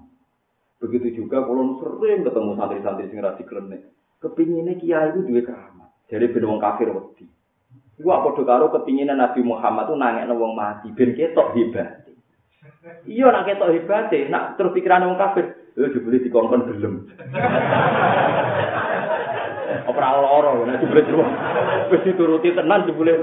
[0.78, 3.82] Begitu juga kulo sering ketemu santri-santri sing ra diklenek.
[4.20, 5.90] Kepingine kiai itu duwe keramat.
[6.12, 7.24] Jadi ben wong kafir wedi.
[8.00, 12.04] Gua padha karo kepinginan Nabi Muhammad tuh nangekno wong mati ben ketok hebat.
[13.04, 16.94] Iya nak ketok hebat, nak terus pikiran wong kafir, lho dibeli dikongkon gelem.
[19.88, 21.28] Ora lara, nek dibeli terus.
[21.88, 23.14] Wis dituruti tenan dibeli.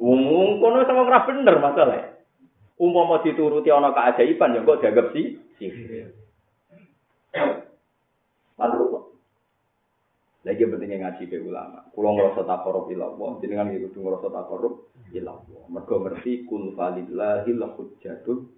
[0.00, 2.16] Wong kono sama ora bener masalah.
[2.80, 6.16] Umpama dituruti ana keajaiban ya kok dianggap sihir.
[8.56, 9.00] Lalu
[10.40, 11.84] lagi pentingnya ngaji ke ulama.
[11.92, 15.68] Kulo ngerasa tak korup ilallah, jenengan gitu ngerasa tak korup ilallah.
[15.68, 18.48] Mereka ngerti kun falillahi lahud jatuh.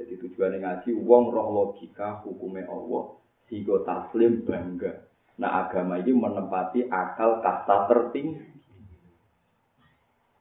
[0.00, 3.20] Jadi tujuannya ngaji, uang roh logika hukumnya Allah,
[3.52, 5.04] sigo taslim bangga.
[5.36, 8.48] Nah agama ini menempati akal kasta tertinggi.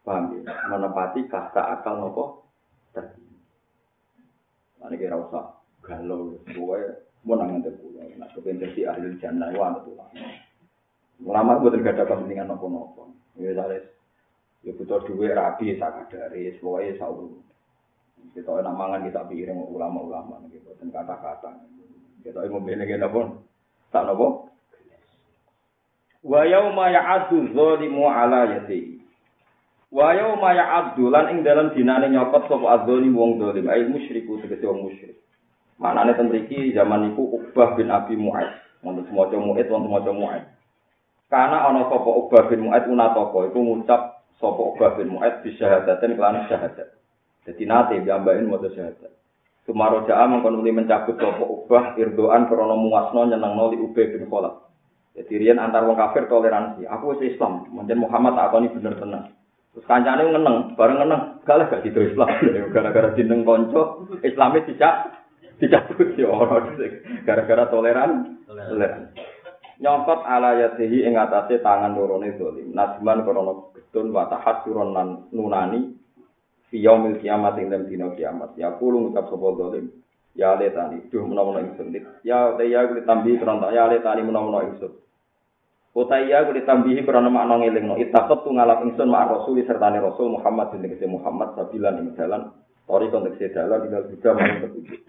[0.08, 0.56] Paham ya?
[0.72, 2.48] Menempati kasta akal nopo
[2.96, 3.36] tertinggi.
[4.80, 6.96] Ini kira usah galau, pokoknya
[7.28, 8.08] mau nangan terpulau.
[8.16, 9.96] Nah kepentingan dadi ahli jannah itu anak tuh.
[11.20, 13.12] Ulama gue tidak ada kepentingan nopo-nopo.
[13.36, 13.84] Ya saya
[14.64, 17.44] ya butuh duit rapi sakadari, pokoknya sahur.
[18.34, 21.60] Kita enak mangan kita pikirin ulama-ulama gitu dan kata-kata.
[22.22, 23.42] Kita mau beli kita pun
[23.90, 24.54] tak nopo.
[26.22, 29.00] Wa yauma ya'addu zalimu ala yati.
[29.90, 34.68] Wa yauma ya'addu lan ing dalam dinane nyokot sapa adzzalim wong zalim ai musyriku tegese
[34.68, 35.18] wong musyrik.
[35.80, 38.52] Manane ten mriki zaman niku Uqbah bin Abi Mu'ad.
[38.84, 40.44] Wonten semoco Mu'ad wonten semoco Mu'ad.
[41.32, 46.20] Karena ana sapa Uqbah bin Mu'ad unatoko iku ngucap sapa Uqbah bin Mu'ad bi syahadatin
[46.20, 46.99] kelan syahadat.
[47.48, 49.12] Jadi nate diambain mau syahadat.
[49.64, 54.66] Sumaro ja'a mengkon uli mencabut sapa Uqbah irdoan krana muasno nyenengno li Ubay bin Khalaf.
[55.14, 56.90] Jadi riyen antar wong kafir toleransi.
[56.90, 59.30] Aku wis Islam, menjen Muhammad tak akoni bener tenan.
[59.76, 62.30] Terus kancane ngeneng, bareng ngeneng, gak gak gitu Islam.
[62.74, 63.82] Gara-gara jeneng kanca
[64.26, 65.20] Islame tidak
[65.60, 66.64] dicabut ya ora
[67.28, 69.12] gara-gara toleran toleran
[69.84, 74.32] nyongkot ala yatihi ing atase tangan lorone dolim nasman krana getun wa
[74.88, 75.99] lan nunani
[76.70, 79.90] fi yaumil kiamat ing dalem dina kiamat ya kulo ngucap sapa dolim
[80.38, 81.90] ya letani duh menawa ingsun
[82.22, 84.94] ya te ya kuwi tambi krana ya letani menawa ingsun
[85.90, 90.70] Utai ya kuwi tambihi krana makna ngelingno tu ngalap ingsun mak rasul sertane rasul Muhammad
[90.78, 92.54] bin Muhammad sabilan ing dalan
[92.90, 95.02] Tori konteks dalan tinggal juga maring petunjuk.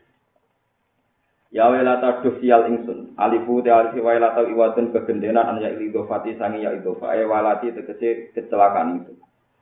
[1.48, 3.16] Ya welata duh sial ingsun.
[3.16, 7.16] Alifu te alifi welata iwatun kegendenan an ya ilidofati sangi ya idofa.
[7.16, 9.16] E walati tegese kecelakaan itu.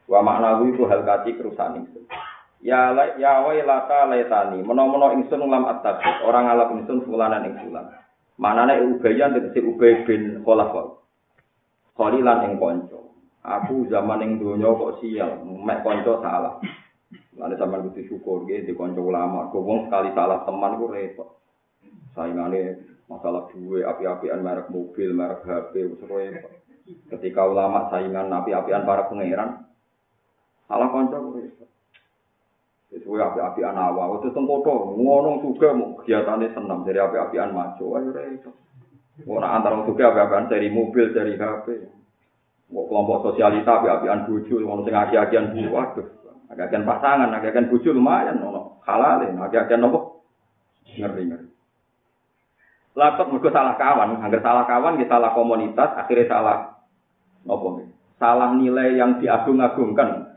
[0.09, 2.09] Wa maknawi itu hal kati kerusakan ingsun.
[2.65, 2.91] Ya
[3.21, 4.65] ya welata letani.
[4.65, 5.85] Menomono ingsun ulam at
[6.25, 7.93] Orang ngalap ingsun fulanan ing fulan.
[8.41, 11.05] Manane ubayan tegese ubay bin kholafol.
[11.93, 13.13] Kholilan ing konco.
[13.45, 15.45] Aku zaman ing donya kok sial.
[15.45, 16.57] Mek konco salah.
[17.39, 19.53] Lalu sama kudu syukur gitu, di konco ulama.
[19.55, 21.39] Kau sekali salah teman gue repot.
[22.19, 26.43] saingane masalah duwe api-apian merek mobil, merek HP, sesuai.
[27.15, 29.68] Ketika ulama saingan api-apian para pangeran,
[30.69, 31.49] salah kanca kuwi.
[32.89, 38.51] Sesuai api-apian awal, itu tengkoto, ngono juga mau kegiatannya senam dari api-apian maju, ayo itu.
[39.29, 41.85] Mau antara juga api-apian dari mobil, dari HP.
[42.73, 46.09] Mau kelompok sosialita api-apian buju, mau sing aki-akian buju, waduh.
[46.49, 50.25] Aki-akian pasangan, aki-akian buju lumayan, ono halalin, aki-akian nopo.
[50.89, 51.49] Ngeri-ngeri.
[52.97, 56.57] Lapot mergo salah kawan, hampir salah kawan, kita salah komunitas, akhirnya salah
[57.47, 57.69] apa
[58.19, 60.35] Salah nilai yang diagung-agungkan.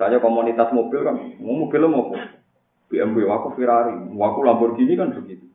[0.00, 2.10] Saya komunitas mobil kan, mau mobil mau
[2.92, 5.48] BMW, aku Ferrari, aku Lamborghini kan begitu.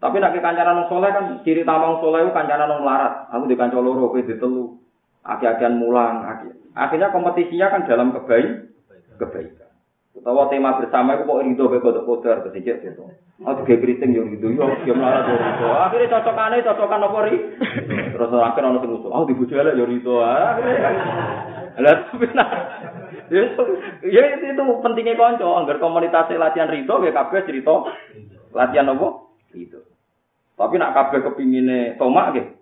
[0.00, 3.28] Tapi nak kancaran soleh kan ciri tamang soleh itu kancaran melarat.
[3.30, 4.80] Aku di kancol loro, di telu,
[5.22, 6.48] aki-akian mulang, aki.
[6.72, 8.72] Akhirnya kompetisinya kan dalam kebaik,
[9.20, 9.70] kebaikan.
[10.10, 13.06] Utawa tema bersama itu kok rindu be kodok kodar kesikit gitu.
[13.46, 15.66] Oh tiga keriting yo rindu yo yo melarat yo rindu.
[15.70, 17.34] Akhirnya cocokane cocokan apa ri?
[18.10, 19.14] Terus akhir ono sing usul.
[19.14, 20.18] Oh dibujuk elek yo rindu.
[21.80, 22.48] Lah tapi nah.
[24.04, 27.88] Ya itu pentingnya konco, agar komunitas latihan rindu ya kabeh cerita
[28.52, 29.08] latihan apa?
[29.54, 29.80] Rindu.
[30.58, 32.52] Tapi nak kabeh kepingine tomak gitu.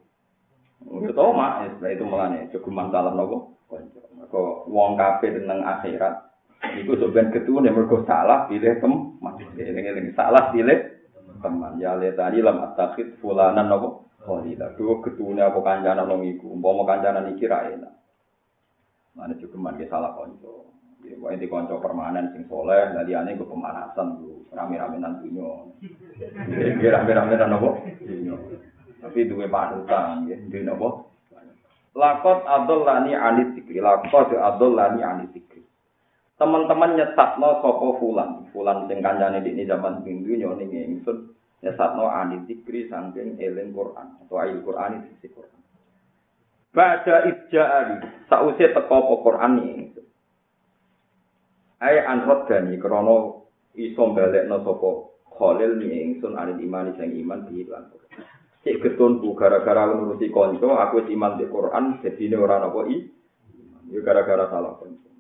[1.03, 3.59] Ya tomak, ya itu melane cukup masalah nopo.
[4.29, 9.35] Kok wong kabeh tentang akhirat Iku sebenarnya ketua mergo salah pilih teman.
[9.55, 10.79] Eling-eling salah pilih
[11.39, 11.79] teman.
[11.79, 14.75] Ya lihat tadi lam atakid fulanan nopo khalila.
[14.75, 17.98] Dua ketune apa kancanan wong iku, umpama kancanan iki ra enak.
[19.19, 20.71] Mana juga man salah konco.
[21.03, 26.89] Ya, pokoknya di konco permanen sing soleh, dari aneh gue pemanasan dulu, rame-rame nanti Ya,
[26.95, 27.83] rame-rame nanti nopo.
[28.99, 31.11] Tapi dua panutan, ya, di nopo.
[31.99, 35.63] Lakot adol lani anit sikri, lakot adol lani anit sikri.
[36.39, 41.35] Teman-teman nyesat no sopo fulan, fulan sing kancane di ini zaman minggu nyoni ingsun
[41.67, 45.58] nyesat no anit sikri sangking eling Quran atau ayat Quran itu Quran.
[46.79, 49.91] Baca ija'ali, sausnya teko Quran ini.
[51.83, 54.91] Ai anrot gani krono iso balekno sapa
[55.27, 57.91] Khalil ni ingsun ane iman sing iman di lan.
[58.63, 63.11] Cek getun bu gara-gara nuruti kanca aku iman di Quran dadi ora napa i.
[63.91, 65.11] Ya gara-gara salah kanca.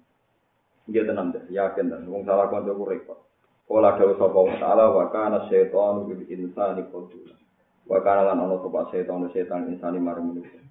[0.87, 3.19] Dia tenang deh, yakin dan wong salah kanca ku repot.
[3.67, 7.35] Ola dawu sapa wa ta'ala wa kana syaitanu bil insani qadula.
[7.83, 10.68] Wa kana lan ana sapa setan setan insani marang manusia.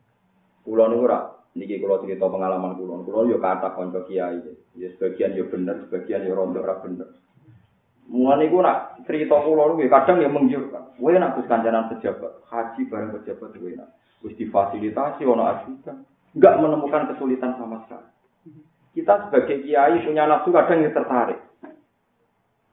[0.68, 3.00] Kulo niku ora niki kula cerita pengalaman kula.
[3.08, 4.44] Kula yo kathah kanca kiai.
[4.76, 7.08] Ya sebagian yo bener, sebagian yo rontok ora bener.
[8.12, 10.92] Mulane iku nak cerita kula niku kadang yo mengjurkan.
[11.00, 13.96] Kowe nak kus kancanan pejabat, haji bareng pejabat kowe nak.
[14.28, 16.04] Wis difasilitasi ono ajudan.
[16.36, 18.12] Enggak menemukan kesulitan sama sekali.
[18.92, 21.40] Kita sebagai kiai punya nafsu kadang yang tertarik.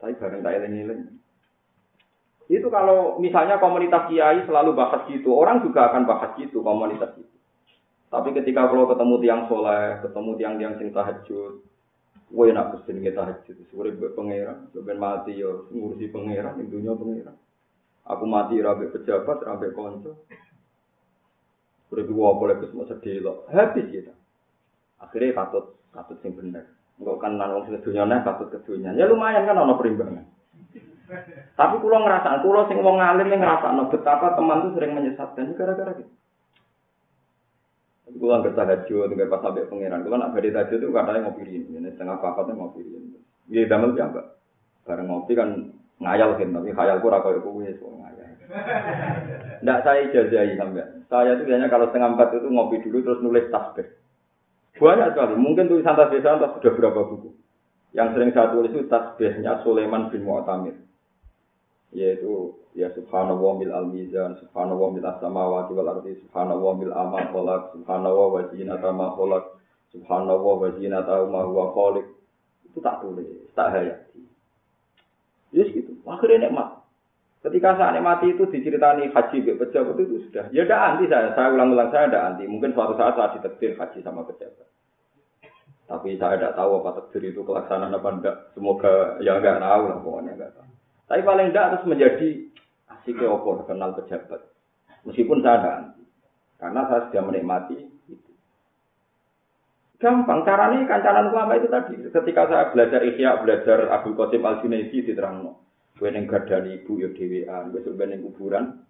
[0.03, 1.14] Tapi bareng tak eling-eling.
[2.51, 7.34] Itu kalau misalnya komunitas kiai selalu bahas gitu, orang juga akan bahas gitu komunitas itu.
[8.15, 11.67] Tapi ketika kalau ketemu tiang soleh, ketemu tiang-tiang sing tahajud,
[12.31, 17.35] gue nak pesen kita tahajud, sore pangeran, ben mati yo ngurusi pangeran, dunia pangeran.
[18.07, 20.31] Aku mati rabe pejabat, rabe konco.
[21.91, 24.15] Sore dua boleh kesemu sedih loh, habis kita.
[25.03, 26.71] Akhirnya katut, katut sing bener.
[27.03, 28.95] Enggak kan nang wong dunia nih katut ke dunia.
[28.95, 30.23] Ya lumayan kan ono perimbangan.
[31.59, 36.15] Tapi kulo ngerasa, kulo sing wong ngalim ngerasa, betapa teman tuh sering menyesatkan gara-gara gitu.
[38.25, 40.01] Gue nggak tahajud, nggak pas sampai pangeran.
[40.01, 43.20] Gue nak beri tahajud itu katanya ngopi ini, setengah pakatnya ngopi ini.
[43.53, 44.41] Iya, damel ya enggak.
[44.89, 48.25] Bareng ngopi kan ngayal kan, tapi khayalku rako itu so ngayal.
[49.61, 51.05] Nggak saya ijazahi sampai.
[51.12, 53.93] Saya itu biasanya kalau setengah empat itu ngopi dulu terus nulis tasbih.
[54.81, 55.35] Banyak sekali.
[55.37, 57.29] Mungkin tulisan tasbih saya sudah berapa buku.
[57.93, 60.81] Yang sering saya tulis itu tasbihnya Sulaiman bin Mu'tamir.
[61.95, 67.62] Yaitu ya subhanallah bil al mizan subhanallah bil as-samawati wal ardi subhanallah bil amal khalaq
[67.70, 69.45] subhanallah wa zinata ma khalaq
[69.95, 72.03] subhanallah wa zinata ma huwa
[72.66, 74.20] itu tak tulis tak hayati.
[75.55, 75.95] Yes gitu.
[76.03, 76.82] Akhirnya nikmat.
[77.47, 80.51] Ketika saya nikmati itu diceritani haji be pejabat itu sudah.
[80.51, 81.30] Ya ada anti saya.
[81.38, 82.51] Saya ulang-ulang saya ada anti.
[82.51, 84.66] Mungkin suatu saat saya ditekdir haji sama pejabat.
[85.84, 89.99] Tapi saya tidak tahu apa takdir itu kelaksanaan apa enggak semoga ya enggak tahu lah
[90.01, 90.64] pokoknya enggak tahu
[91.05, 92.28] tapi paling enggak harus menjadi
[92.88, 94.40] asik opo kenal pejabat.
[95.05, 96.02] Meskipun saya ada anti.
[96.57, 97.76] Karena saya sudah menikmati
[98.09, 98.32] itu.
[100.00, 102.00] Gampang, caranya kancanan ulama itu tadi.
[102.09, 105.61] Ketika saya belajar Ihya, belajar Abu Qasim Al-Junaidi di Terangno.
[105.94, 108.82] Gue neng gardani ibu ya dewean, besok ben neng kuburan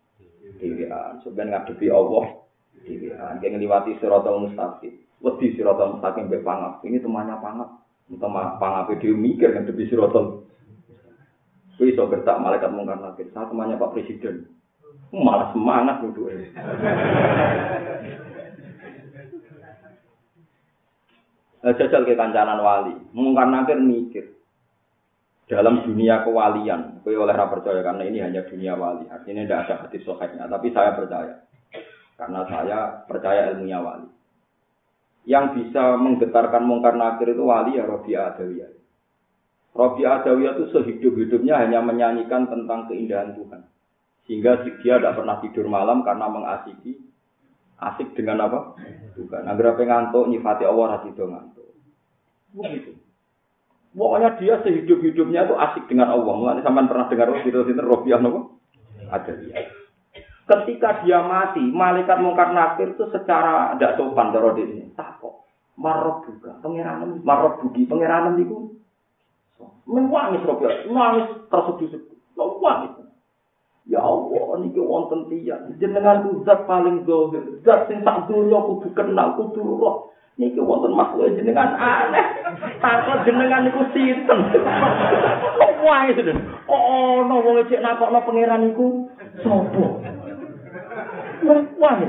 [0.57, 2.41] dewean, sebenarnya ngadepi Allah
[2.81, 5.05] dewean, kayak ngeliwati siratal mustaqim.
[5.21, 6.81] Wedi siratal mustaqim be pangap.
[6.81, 7.71] Ini temannya pangap.
[8.09, 10.44] Teman pangap dia mikir ngadepi siratal
[11.85, 13.29] Kowe iso gertak malaikat mungkar nakir.
[13.37, 14.49] Saya temannya Pak Presiden.
[15.13, 16.33] Malah semangat duduk.
[21.61, 22.97] Jajal ke kancanan wali.
[23.13, 24.33] Mungkar nakir mikir.
[25.45, 29.05] Dalam dunia kewalian, kowe oleh percaya karena ini hanya dunia wali.
[29.13, 31.45] Artinya tidak ada hadis sahihnya, tapi saya percaya.
[32.17, 34.09] Karena saya percaya ilmunya wali.
[35.29, 38.84] Yang bisa menggetarkan mungkar nakir itu wali ya Robi Adawiyah.
[39.75, 43.67] Robi Adawiyah itu sehidup-hidupnya hanya menyanyikan tentang keindahan Tuhan.
[44.25, 46.97] Sehingga dia tidak pernah tidur malam karena mengasiki
[47.83, 48.79] asik dengan apa?
[49.19, 49.51] Tuhan.
[49.51, 51.69] Agar apa ngantuk nyifati Allah hati itu ngantuk.
[52.55, 52.91] Begitu.
[53.95, 56.33] Pokoknya dia sehidup-hidupnya itu asik dengan Allah.
[56.39, 59.65] Mulai sampai pernah dengar itu Robi Adawiyah.
[60.45, 64.93] Ketika dia mati, malaikat mungkar nakir itu secara tidak sopan dari ini.
[64.93, 65.49] Tak kok.
[65.81, 66.61] Marok juga.
[66.61, 67.89] Pengiranan, marok bugi.
[67.89, 68.74] Pengiranan itu
[69.85, 72.19] Nangis Robi, nangis tersedih-sedih.
[72.37, 73.05] Nangis.
[73.85, 79.37] Ya Allah, niki wonten tiyang jenengan zat paling zahir, zat sing tak dunya kudu kenal,
[79.37, 80.09] kudu roh.
[80.41, 82.27] Niki wonten makhluk jenengan aneh.
[82.81, 84.41] Takut jenengan niku sinten?
[85.61, 85.73] Kok
[86.17, 86.39] sedhen.
[86.65, 89.13] Kok ana wong cek nakokno pangeran niku
[89.45, 89.85] sapa?
[91.77, 92.09] Wae.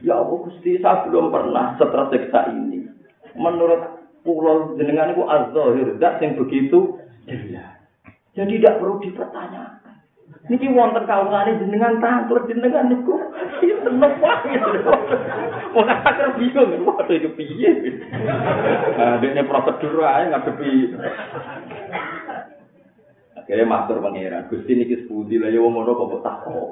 [0.00, 2.88] Ya Allah Gusti, saya belum pernah setersiksa ini.
[3.36, 3.95] Menurut
[4.26, 6.98] pulau jenengan itu az-zahir, zat yang begitu
[7.30, 7.78] jelas.
[8.34, 9.94] Jadi tidak perlu dipertanyakan.
[10.46, 13.16] Niki wonten kawulane jenengan tanglet jenengan niku
[13.86, 14.58] seneng wae.
[15.74, 17.70] Wong akeh bingung wae iki piye.
[18.98, 20.70] Nah, dene prosedur ae ngadepi
[23.46, 26.68] Akhirnya matur pangeran, Gusti niki sepundi lah ya ngono kok tak kok.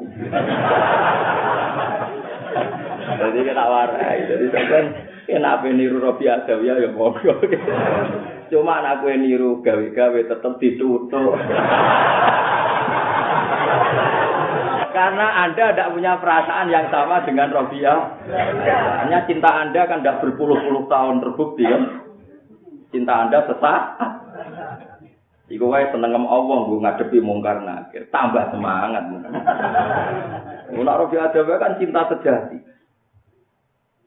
[3.14, 7.40] Jadi kita warai, jadi sampean kenapa niru Robi Adawiyah ya monggo.
[8.52, 11.34] Cuma anak gue niru gawe-gawe tetep ditutup.
[14.94, 18.14] Karena Anda tidak punya perasaan yang sama dengan Robia.
[19.02, 21.82] Hanya cinta Anda kan tidak berpuluh-puluh tahun terbukti kan.
[22.94, 23.82] Cinta Anda sesat.
[25.50, 29.02] Iku wae seneng Allah gue ngadepi mungkar nakir, tambah semangat.
[30.72, 32.73] Nek Robia ada kan cinta sejati.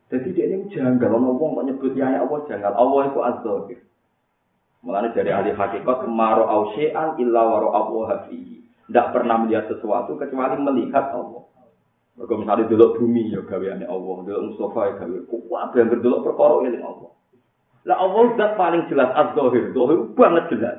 [0.07, 2.73] Jadi dia ini janggal, orang ngomong kok nyebut ya Allah janggal.
[2.73, 3.79] Allah itu az-zahir.
[4.87, 8.63] Mulanya dari ahli hakikat, maro ausye'an illa waro Allah fihi.
[8.87, 11.43] tidak pernah melihat sesuatu kecuali melihat Allah.
[12.15, 16.55] Mereka misalnya dulu bumi ya gaweane Allah, dulu Mustafa ya gawe kuat yang berdulu perkara
[16.65, 17.11] eling Allah.
[17.83, 20.77] Lah Allah zat paling jelas az-zahir, zahir banget jelas.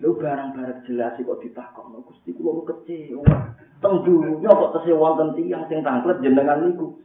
[0.00, 3.36] Lu barang-barang jelas kok ditakokno Gusti kula kecewa.
[3.80, 6.96] Teng dunya kok tesih wonten tiyang sing tanglet jenengan niku.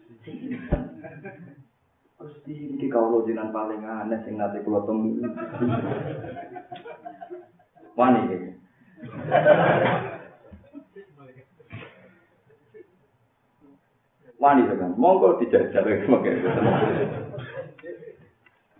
[2.16, 5.22] Gusti iki kawula jenengan paling aneh sing nate kula temui.
[7.94, 8.50] Wani iki.
[14.42, 16.44] Wani kan, monggo dijajal sebagai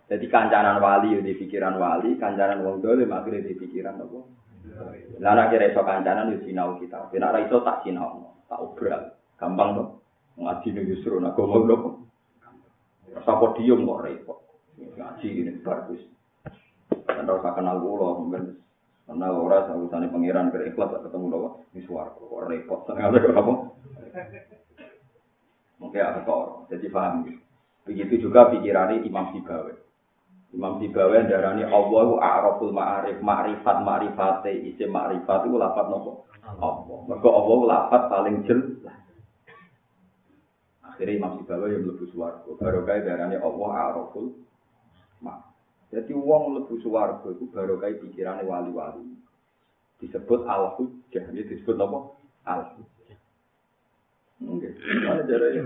[0.06, 4.18] Jadi kancanan wali di pikiran wali, kancanan wong dolim akhirnya di pikiran apa?
[5.18, 7.10] Lah nek iso kancanan yo sinau kita.
[7.10, 9.18] Nek ora iso tak sinau, tak obral.
[9.34, 9.84] Gampang to.
[10.36, 11.76] Ngaji ning justru nak ngomong lho.
[13.16, 14.38] Rasa podium kok repot.
[14.76, 16.02] Ngaji ini bagus.
[17.08, 18.44] Anda usah kenal kula, mungkin
[19.06, 23.52] Karena ora sausane pangeran kira ikhlas ketemu lho di swarga kok repot sangat apa?
[25.78, 27.40] Mungkin ada kor, jadi paham gitu.
[27.86, 29.76] Begitu juga pikirannya Imam Sibawi.
[30.50, 36.26] Imam Sibawi darani Allahu a'raful ma'arif, ma'rifat ma'rifate, isi ma'rifat itu lafat nopo?
[36.42, 36.98] Allah.
[37.06, 39.05] Mergo Allah lafat paling jelas.
[40.96, 42.56] Akhirnya Imam Sibawi yang lebih suwargo.
[42.56, 44.32] Baru darani Allah a'raful
[45.20, 45.52] ma'arif.
[45.92, 49.04] Jadi uang lebu suwargo itu baru kayak pikiran wali-wali.
[50.00, 51.28] Disebut al-hujjah.
[51.36, 51.98] Ini disebut apa?
[52.48, 53.16] Al-hujjah.
[54.48, 54.68] Oke.
[55.04, 55.62] Mana cara ya?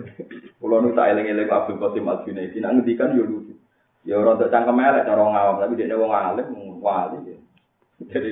[0.58, 3.54] Kalau nu tak eleng-eleng Abdul Qasim Al-Junaidi, nak ngendikan yo lucu.
[4.02, 6.46] Ya orang tak cangkem elek cara ngawam, tapi dia wong alim,
[6.82, 7.38] wali ya.
[8.10, 8.30] Jadi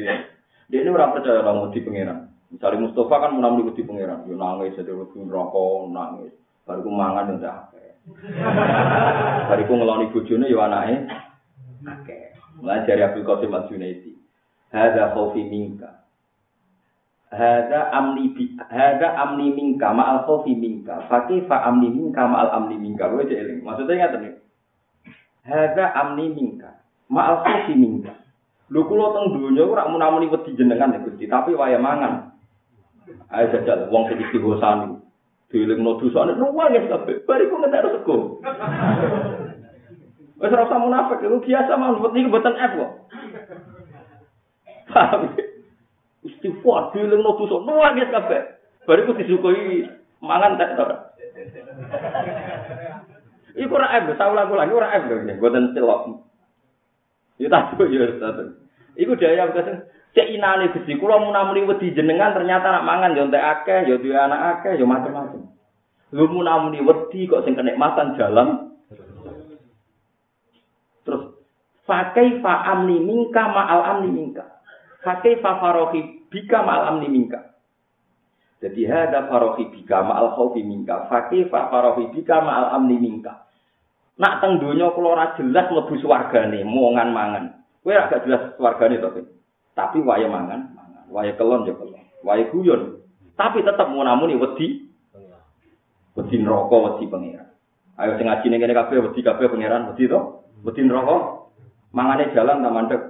[0.68, 2.18] dia ini orang percaya orang di pangeran.
[2.48, 6.32] Misalnya Mustafa kan menang di pangeran, yo nangis, jadi rokok, nangis.
[6.68, 7.72] Baru mangan yang dah.
[9.48, 11.08] Baru ngeloni bojone yo anake
[11.88, 12.36] akeh.
[12.60, 14.12] Mulai dari Abdul Qasim Al-Junaidi.
[14.68, 16.04] Hada khawfi minka.
[17.32, 21.08] Hada amni bi hada amni minka ma'al khawfi minka.
[21.08, 23.08] Fakifa amni minka ma'al amni minka.
[23.08, 23.64] Kowe eling.
[23.64, 24.40] Maksudnya ngaten iki.
[25.48, 28.12] Hada amni minka ma'al khawfi minka.
[28.68, 32.36] Lho kula teng donya ora munamuni wedi jenengan ya Gusti, tapi waya mangan.
[33.32, 35.07] Ayo jajal wong sing istighosani.
[35.48, 37.24] Dilingno dosane luwih kabeh.
[37.24, 38.16] Bariku ngetek sego.
[40.38, 42.92] Wes ora usah munafik, itu biasa mah buat niku mboten F kok.
[44.94, 45.34] Paham?
[46.22, 48.42] Istighfar diling no dosa, nuwang ya kabeh.
[48.86, 49.82] Bariku disukui
[50.22, 50.84] mangan tek to.
[53.58, 56.22] Iku ora F, saya ulang-ulang, ora F lho, mboten celok.
[57.42, 58.54] Ya tak ya tak.
[58.94, 59.82] Iku daya kesen
[60.18, 64.18] cek inane Gusti, kula munamuni wedi jenengan ternyata nak mangan yo entek akeh, yo duwe
[64.18, 65.46] anak akeh, yo macam-macam.
[66.10, 68.68] Lu munamuni wedi kok sing kenikmatan jalan
[71.88, 74.44] Fakai fa amni minka ma'al amni minka.
[75.00, 77.56] Fakai fa farohi bika ma'al amni minka.
[78.60, 81.08] Jadi hada farohi bika ma'al khawfi minka.
[81.08, 83.48] Fakai fa farohi bika ma'al amni minka.
[84.20, 87.44] Nak teng donya kula ora jelas mlebu swargane, mongan mangan.
[87.80, 89.08] Kowe agak jelas swargane to,
[89.78, 91.04] Tapi wae mangan, mangan.
[91.06, 92.02] Wae kelon ya kelon.
[92.26, 92.98] Wae guyon.
[93.38, 94.90] Tapi tetep munamuni wedi.
[96.18, 97.46] Wedi neraka, wedi pangeran.
[97.94, 100.42] Ayo sing ngaji ning kene kabeh wedi kabeh pangeran, wedi to?
[100.66, 101.46] Wedi neraka.
[101.94, 103.02] Mangane jalan tak mandek.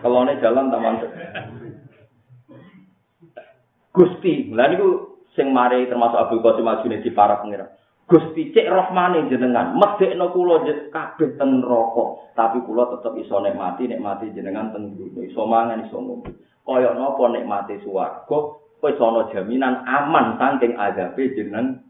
[0.00, 1.12] Kelone jalan tak mandek.
[3.92, 7.68] Gusti, lha niku sing mari termasuk Abdul Qasim Majune di para pengira.
[8.10, 14.34] Gusti cek rahmane jenengan, medekno kula kabeh ten neraka, tapi kula tetep iso nikmati nikmati
[14.34, 16.34] jenengan ten dunya, iso mangan iso ngombe.
[16.66, 18.38] Kaya napa nikmati swarga,
[18.82, 21.86] iso ana jaminan aman saking azabe jenengan.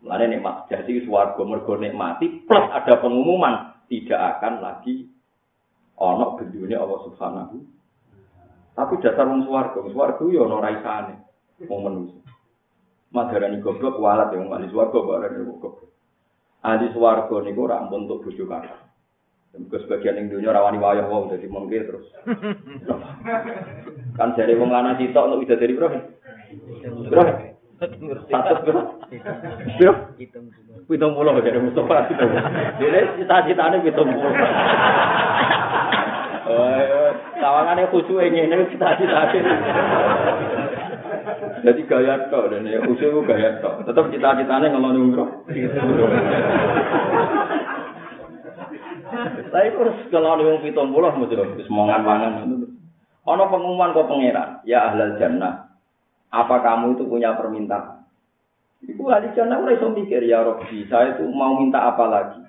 [0.00, 5.12] Mulane nikmat jadi swarga mergo nikmati plus ada pengumuman tidak akan lagi
[6.00, 7.56] ono bendune Allah Subhanahu.
[8.72, 11.14] Tapi dasar wong swarga, swarga yo ana raisane.
[11.68, 12.25] Wong manusa.
[13.14, 15.86] Madarani goblok walat yang ahli swarga bareng goblok.
[16.66, 18.86] Ahli swarga niku ora ampun untuk bojo kakak.
[19.56, 22.04] Mergo sebagian ning dunya rawani wayah wong dadi mengke terus.
[24.20, 25.88] kan jare wong lanang sitok untuk widadari bro.
[27.08, 27.24] Bro.
[28.28, 28.80] Satu bro.
[29.80, 29.92] Bro.
[30.86, 32.12] Pitung puluh jadi Mustafa.
[32.76, 34.34] Dia cita-citanya pitung puluh.
[37.36, 39.40] Tawangannya khusyuk ini, ini cita-citanya.
[41.66, 43.82] Jadi gaya tok, dan ya itu gaya tok.
[43.90, 45.42] Tetap cita-citanya ngeloni umroh.
[49.50, 52.46] Tapi terus kalau yang pitung puluh, mesti semangat-mangan.
[53.26, 55.74] Ono pengumuman kok pangeran, ya ahlal jannah.
[56.30, 58.06] Apa kamu itu punya permintaan?
[58.86, 62.44] Ibu ahli jannah mulai iso mikir ya Robbi, saya itu mau minta apa lagi?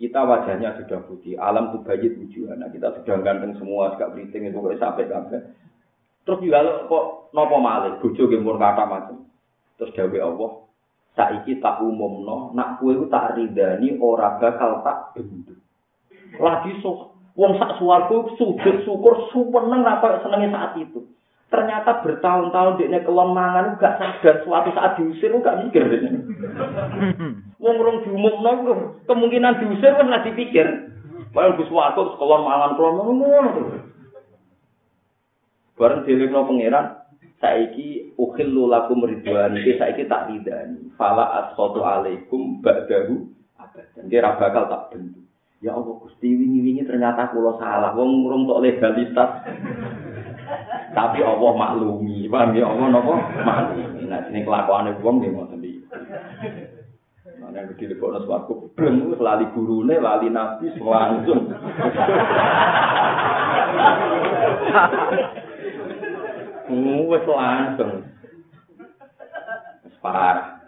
[0.00, 2.64] Kita wajahnya sudah putih, alam tuh bayi tujuan.
[2.72, 5.44] kita sudah ganteng semua, gak beriting itu sampai sampai.
[6.24, 9.28] Terus juga kok nopo malih, bojo gembur kata macam.
[9.76, 10.50] Terus dawe Allah,
[11.12, 15.60] saiki tak umum no, nak kue tak ridani ora bakal tak bentuk.
[16.40, 21.04] Lagi so, wong sak suwargo sujud syukur suweneng apa senengnya saat itu.
[21.52, 25.86] Ternyata bertahun-tahun dia kelemahan gak sadar suatu saat diusir gak mikir.
[27.62, 28.50] Wong rong diumumno
[29.06, 30.66] kemungkinan diusir kan lagi pikir.
[31.30, 33.42] Barang Gus Wato sekolah mangan ngono.
[35.74, 36.86] Bareng dilingno pangeran
[37.42, 40.94] saiki ukhillu lakum ridwan iki saiki tak ridani.
[40.94, 43.26] Fala asqatu alaikum ba'dahu
[43.58, 44.06] abadan.
[44.06, 45.26] Kira bakal tak bentuk.
[45.58, 47.90] Ya Allah Gusti wingi-wingi ternyata kula salah.
[47.98, 49.30] Wong urung tok legalitas.
[50.94, 53.14] Tapi Allah maklumi, paham ya Allah napa?
[53.42, 54.06] Maklumi.
[54.06, 55.80] Nah, sini kelakuane wong nggih ngoten iki.
[57.40, 61.50] Mana yang gede lebok nas waktu, belum lali gurune, lali nabi, langsung.
[66.70, 68.08] Wes langsung.
[70.00, 70.60] Parah.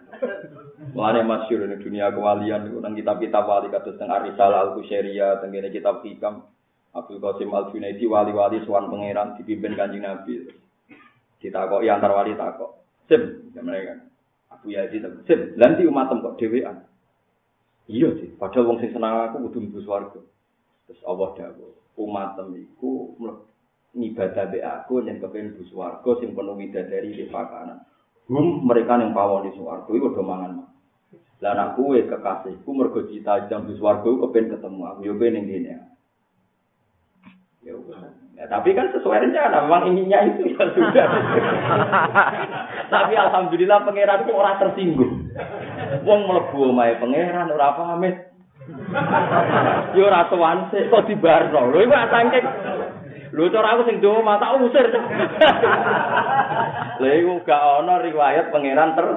[0.97, 6.01] Mulane masyhur ning dunia kewalian niku nang kitab-kitab wali kados teng Arisalah Al-Kusyairiyah, teng kitab
[6.01, 6.41] Hikam,
[6.97, 10.49] Abdul Qasim Al Junaidi wali-wali suan pangeran dipimpin kanjeng Nabi.
[11.37, 12.81] Kita kok ya antar wali tak kok.
[13.05, 14.01] Sim, mereka.
[14.49, 16.81] Abu Yazid sim, nanti umatem kok dhewean.
[17.87, 20.19] Iya sih, padahal wong sing senang aku kudu mlebu swarga.
[20.89, 23.15] Terus Allah dawuh, umatem iku
[23.97, 27.81] ngibadah be aku yang kepen mlebu swarga sing penuh widadari di pakanan.
[28.29, 30.69] Hum mereka yang pawon di swarga iku do mangan.
[31.41, 35.45] Lah anak kuwe kekasihku mergo cita jam di swarga kepen ketemu aku yo ben ning
[35.49, 35.75] kene.
[38.37, 41.07] Ya, tapi kan sesuai rencana, memang inginnya itu ya sudah.
[42.93, 45.25] tapi alhamdulillah pangeran itu orang tersinggung.
[46.05, 48.29] Wong mlebu omahe pangeran ora pamit.
[49.97, 51.73] Yo ora tuan sik kok dibarno.
[51.73, 51.95] Lho iku
[53.31, 54.87] Cara aku sing doa mata usir.
[56.97, 59.07] Lha iku gak ana riwayat pangeran ter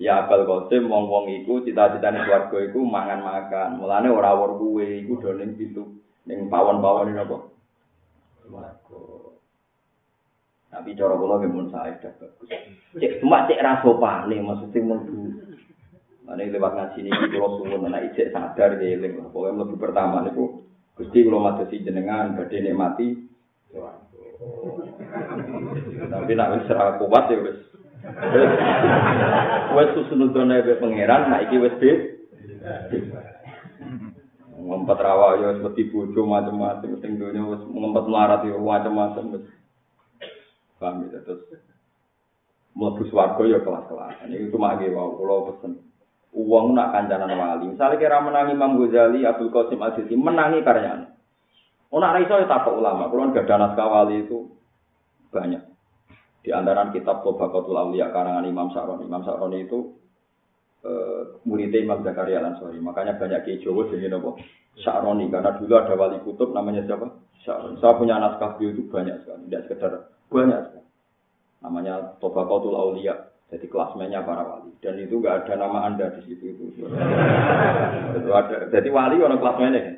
[0.00, 3.76] Ya akal kosim wong-wong iku cita-citane swarga iku mangan-makan.
[3.76, 7.36] Mulane ora wor kuwe iku do ning pintu ning pawon-pawon ini apa?
[8.48, 9.00] Swarga.
[10.72, 12.48] Tapi cara kula nggih mun sae bagus.
[12.96, 15.20] Cek cuma cek ra sopane maksudnya mlebu.
[16.24, 19.20] Mane lewat ngaji niki kula suwun ana ijek sadar nggih eling.
[19.20, 23.30] Pokoke mlebu pertama niku Gusti kula madosi jenengan badhe nikmati
[26.10, 27.60] Tapi nak wis ra kuat ya wis.
[29.76, 31.92] Wes susunudone be pangeran, nah iki wes be.
[34.60, 39.46] Ngempet rawa ya wis wedi bojo macam-macam sing donya wis ngempet melarat ya macam-macam wis.
[40.80, 41.44] Paham ya terus.
[42.72, 44.24] Mlebu swarga ya kelas-kelas.
[44.24, 45.89] Ini cuma nggih wau kula pesen.
[46.30, 47.74] Uang nak kancanan wali.
[47.74, 51.10] Misalnya kira menangi Imam Ghazali, Abdul Qasim Al-Sisi, menangi karyanya.
[51.90, 53.10] Oh, nak raiso ya takut ulama.
[53.10, 54.46] Kalau nggak ada naskah wali itu
[55.34, 55.62] banyak.
[56.40, 59.10] Di antara kitab Tobaqatul Aulia karangan Imam Sa'roni.
[59.10, 59.98] Imam Sa'roni itu
[60.86, 62.78] uh, muridnya Imam Zakaria Lansori.
[62.78, 64.38] Makanya banyak Jawa jadi nopo
[64.80, 67.10] Sa'roni karena dulu ada wali kutub namanya siapa?
[67.42, 67.82] Sa'roni.
[67.82, 69.92] Saya punya naskah itu banyak sekali, tidak sekedar
[70.30, 70.88] banyak sekali.
[71.60, 73.29] Namanya Tobaqatul Aulia.
[73.50, 74.70] Jadi kelasmennya para wali.
[74.78, 76.86] Dan itu nggak ada nama anda di situ itu.
[78.70, 79.96] Jadi wali orang kelasmennya kan.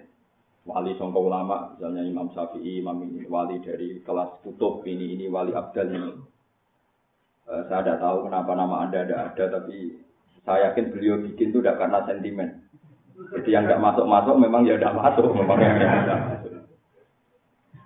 [0.62, 5.50] Wali songko ulama, misalnya Imam Syafi'i, Imam ini, wali dari kelas kutub ini, ini wali
[5.50, 6.12] abdal ini.
[7.50, 9.98] Eh, saya tidak tahu kenapa nama Anda ada ada, tapi
[10.46, 12.62] saya yakin beliau bikin itu tidak karena sentimen.
[13.34, 16.52] Jadi yang tidak masuk-masuk memang ya tidak masuk, memang yang tidak masuk.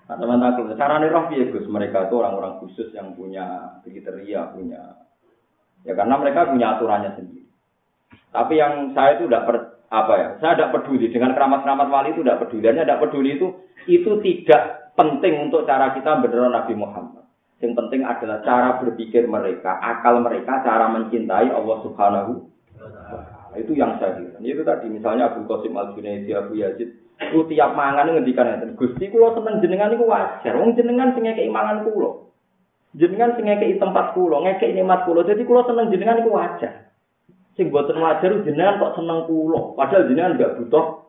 [0.06, 5.05] Nah, teman-teman, cara nih Gus, mereka itu orang-orang khusus yang punya kriteria, punya
[5.86, 7.46] ya karena mereka punya aturannya sendiri.
[8.34, 9.56] Tapi yang saya itu tidak per,
[9.88, 12.68] apa ya, saya tidak peduli dengan keramat-keramat wali itu tidak peduli.
[12.68, 13.48] Hanya tidak peduli itu
[13.86, 14.62] itu tidak
[14.98, 17.24] penting untuk cara kita beneran Nabi Muhammad.
[17.56, 22.52] Yang penting adalah cara berpikir mereka, akal mereka, cara mencintai Allah Subhanahu
[23.56, 24.36] Itu yang saya kira.
[24.44, 28.60] Itu tadi misalnya Abu Qasim Al Junaidi, Abu Yazid, itu tiap mangan ngendikan.
[28.76, 30.52] Gusti kula seneng jenengan niku wajar.
[30.52, 32.25] Wong jenengan sing ngekeki mangan kula.
[32.96, 35.20] Jenengan sing ngekeki tempat kula, ngekeki nikmat kula.
[35.28, 36.88] Jadi kula seneng jenengan niku wajar.
[37.52, 39.76] Sing boten wajar jenengan kok seneng kula.
[39.76, 41.06] Padahal jenengan enggak butuh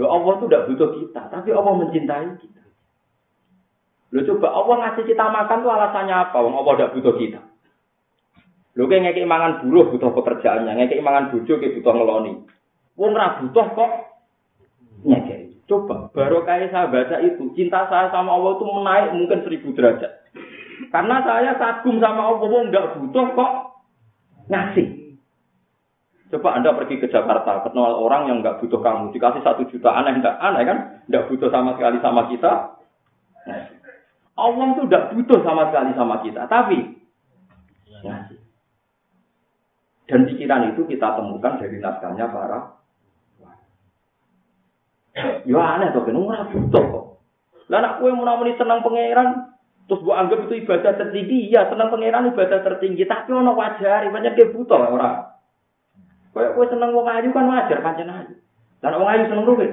[0.00, 2.62] Loh Allah itu tidak butuh kita, tapi Allah mencintai kita.
[4.12, 6.36] Loh coba Allah ngasih kita makan tuh alasannya apa?
[6.40, 7.40] Wong Allah tidak butuh kita.
[8.72, 12.32] Loh kayak ngekei mangan buruh butuh pekerjaannya, ngekei mangan bojo kayak butuh ngeloni.
[12.96, 13.90] Wong ra butuh kok
[15.04, 15.41] ngekei.
[15.72, 20.12] Coba baru kayak saya baca itu, cinta saya sama Allah itu menaik mungkin seribu derajat.
[20.92, 23.52] Karena saya kagum sama Allah, nggak butuh kok
[24.52, 25.16] ngasih.
[26.28, 30.20] Coba Anda pergi ke Jakarta, kenal orang yang nggak butuh kamu, dikasih satu juta aneh
[30.20, 30.78] nggak aneh kan?
[31.08, 32.52] Nggak butuh sama sekali sama kita.
[34.36, 37.00] Allah itu nggak butuh sama sekali sama kita, tapi
[38.04, 38.28] ya.
[40.04, 42.81] Dan pikiran itu kita temukan dari naskahnya para
[45.44, 47.04] Ya aneh tuh, kan ora butuh kok.
[47.68, 48.24] Lah nak kowe mau
[48.56, 49.52] senang pangeran,
[49.84, 54.32] terus gua anggap itu ibadah tertinggi, ya senang pangeran ibadah tertinggi, tapi ono wajar, banyak
[54.32, 55.28] dia butuh orang.
[56.32, 58.34] Kayak kowe seneng wong ayu kan wajar pancen ayu.
[58.80, 59.72] Lah wong ayu seneng ruwet.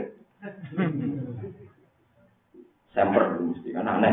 [2.91, 4.11] Semper mesti kan aneh.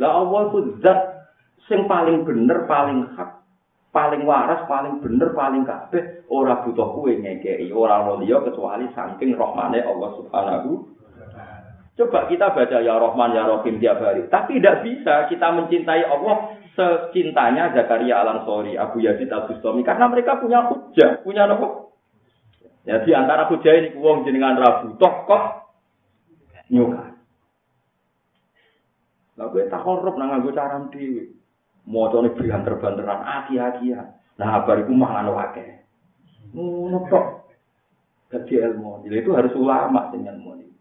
[0.00, 1.00] Lah Allah itu zat
[1.68, 3.45] sing paling bener, paling hak,
[3.96, 9.80] paling waras, paling bener, paling kabeh ora butuh kowe ngekeki, ora ono kecuali saking rahmane
[9.80, 10.96] Allah Subhanahu
[11.96, 16.60] Coba kita baca ya Rahman ya Rahim tiap hari, tapi tidak bisa kita mencintai Allah
[16.76, 21.88] secintanya Zakaria Al Ansori, Abu Yazid Al Bustami karena mereka punya hujah, punya apa?
[22.84, 25.72] Ya di antara hujah ini wong jenengan rabu toh kok
[26.68, 27.16] nyuka.
[29.40, 30.84] Lah kowe tak korup nang nganggo cara.
[31.86, 34.18] Mocone banter-banteran aki-akian.
[34.36, 35.86] Nah, bar iku mangan wae.
[36.52, 37.26] Ngono kok.
[38.26, 39.06] Gak ilmu.
[39.06, 40.74] Jadi itu harus ulama sing ilmu ini.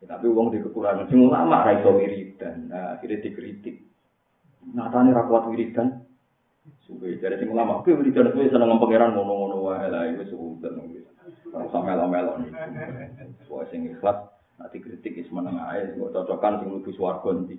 [0.00, 2.72] tapi wong di kekurangan sing ulama ra iso wiridan.
[2.72, 3.84] Nah, akhirnya dikritik.
[4.72, 6.06] Natane ra kuat wiridan.
[6.86, 11.02] Suwe dari sing ulama, kowe wiridan kowe seneng pangeran ngono-ngono wae lah iku sudah nunggu.
[11.50, 12.32] Ora usah melo-melo.
[13.44, 14.22] Suwe sing ikhlas
[14.56, 17.56] nanti kritik is meneng ae kok cocokan sing mlebu swarga ndi.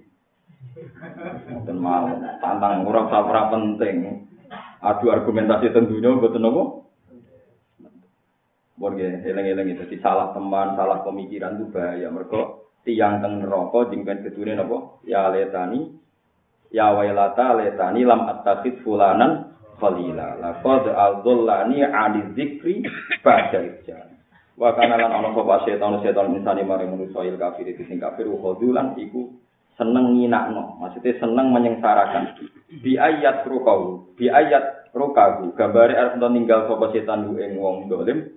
[1.51, 2.07] Mboten mau
[2.39, 4.27] tantang ora usah ora penting.
[4.81, 6.63] Adu argumentasi tentunya mboten apa.
[8.81, 12.09] Borge, eleng-eleng itu salah teman, salah pemikiran itu bahaya.
[12.09, 12.41] Mereka
[12.81, 14.97] tiang teng neraka jengken kedune napa?
[15.05, 16.01] Ya letani
[16.73, 22.81] ya wailata letani lam attakhid fulanan khalila laqad adallani ani dzikri
[23.21, 24.07] ba'da ijan
[24.55, 28.25] wa kana lan ana sapa setan setan insani mare manusa il kafir iki sing kafir
[28.25, 29.35] khudulan iku
[29.81, 32.37] seneng nginakno maksudnya seneng menyengsarakan.
[32.85, 38.27] Bi ayat rukau bi ayat rukahu gambare arep ninggal sapa setan ku ing wong dolim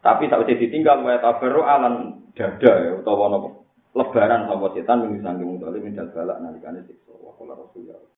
[0.00, 3.48] tapi tak usah ditinggal wa tabarru alan dada ya utawa napa
[3.92, 8.00] lebaran sapa setan ning sanggung dolim dal balak nalikane siksa wa qala rasulullah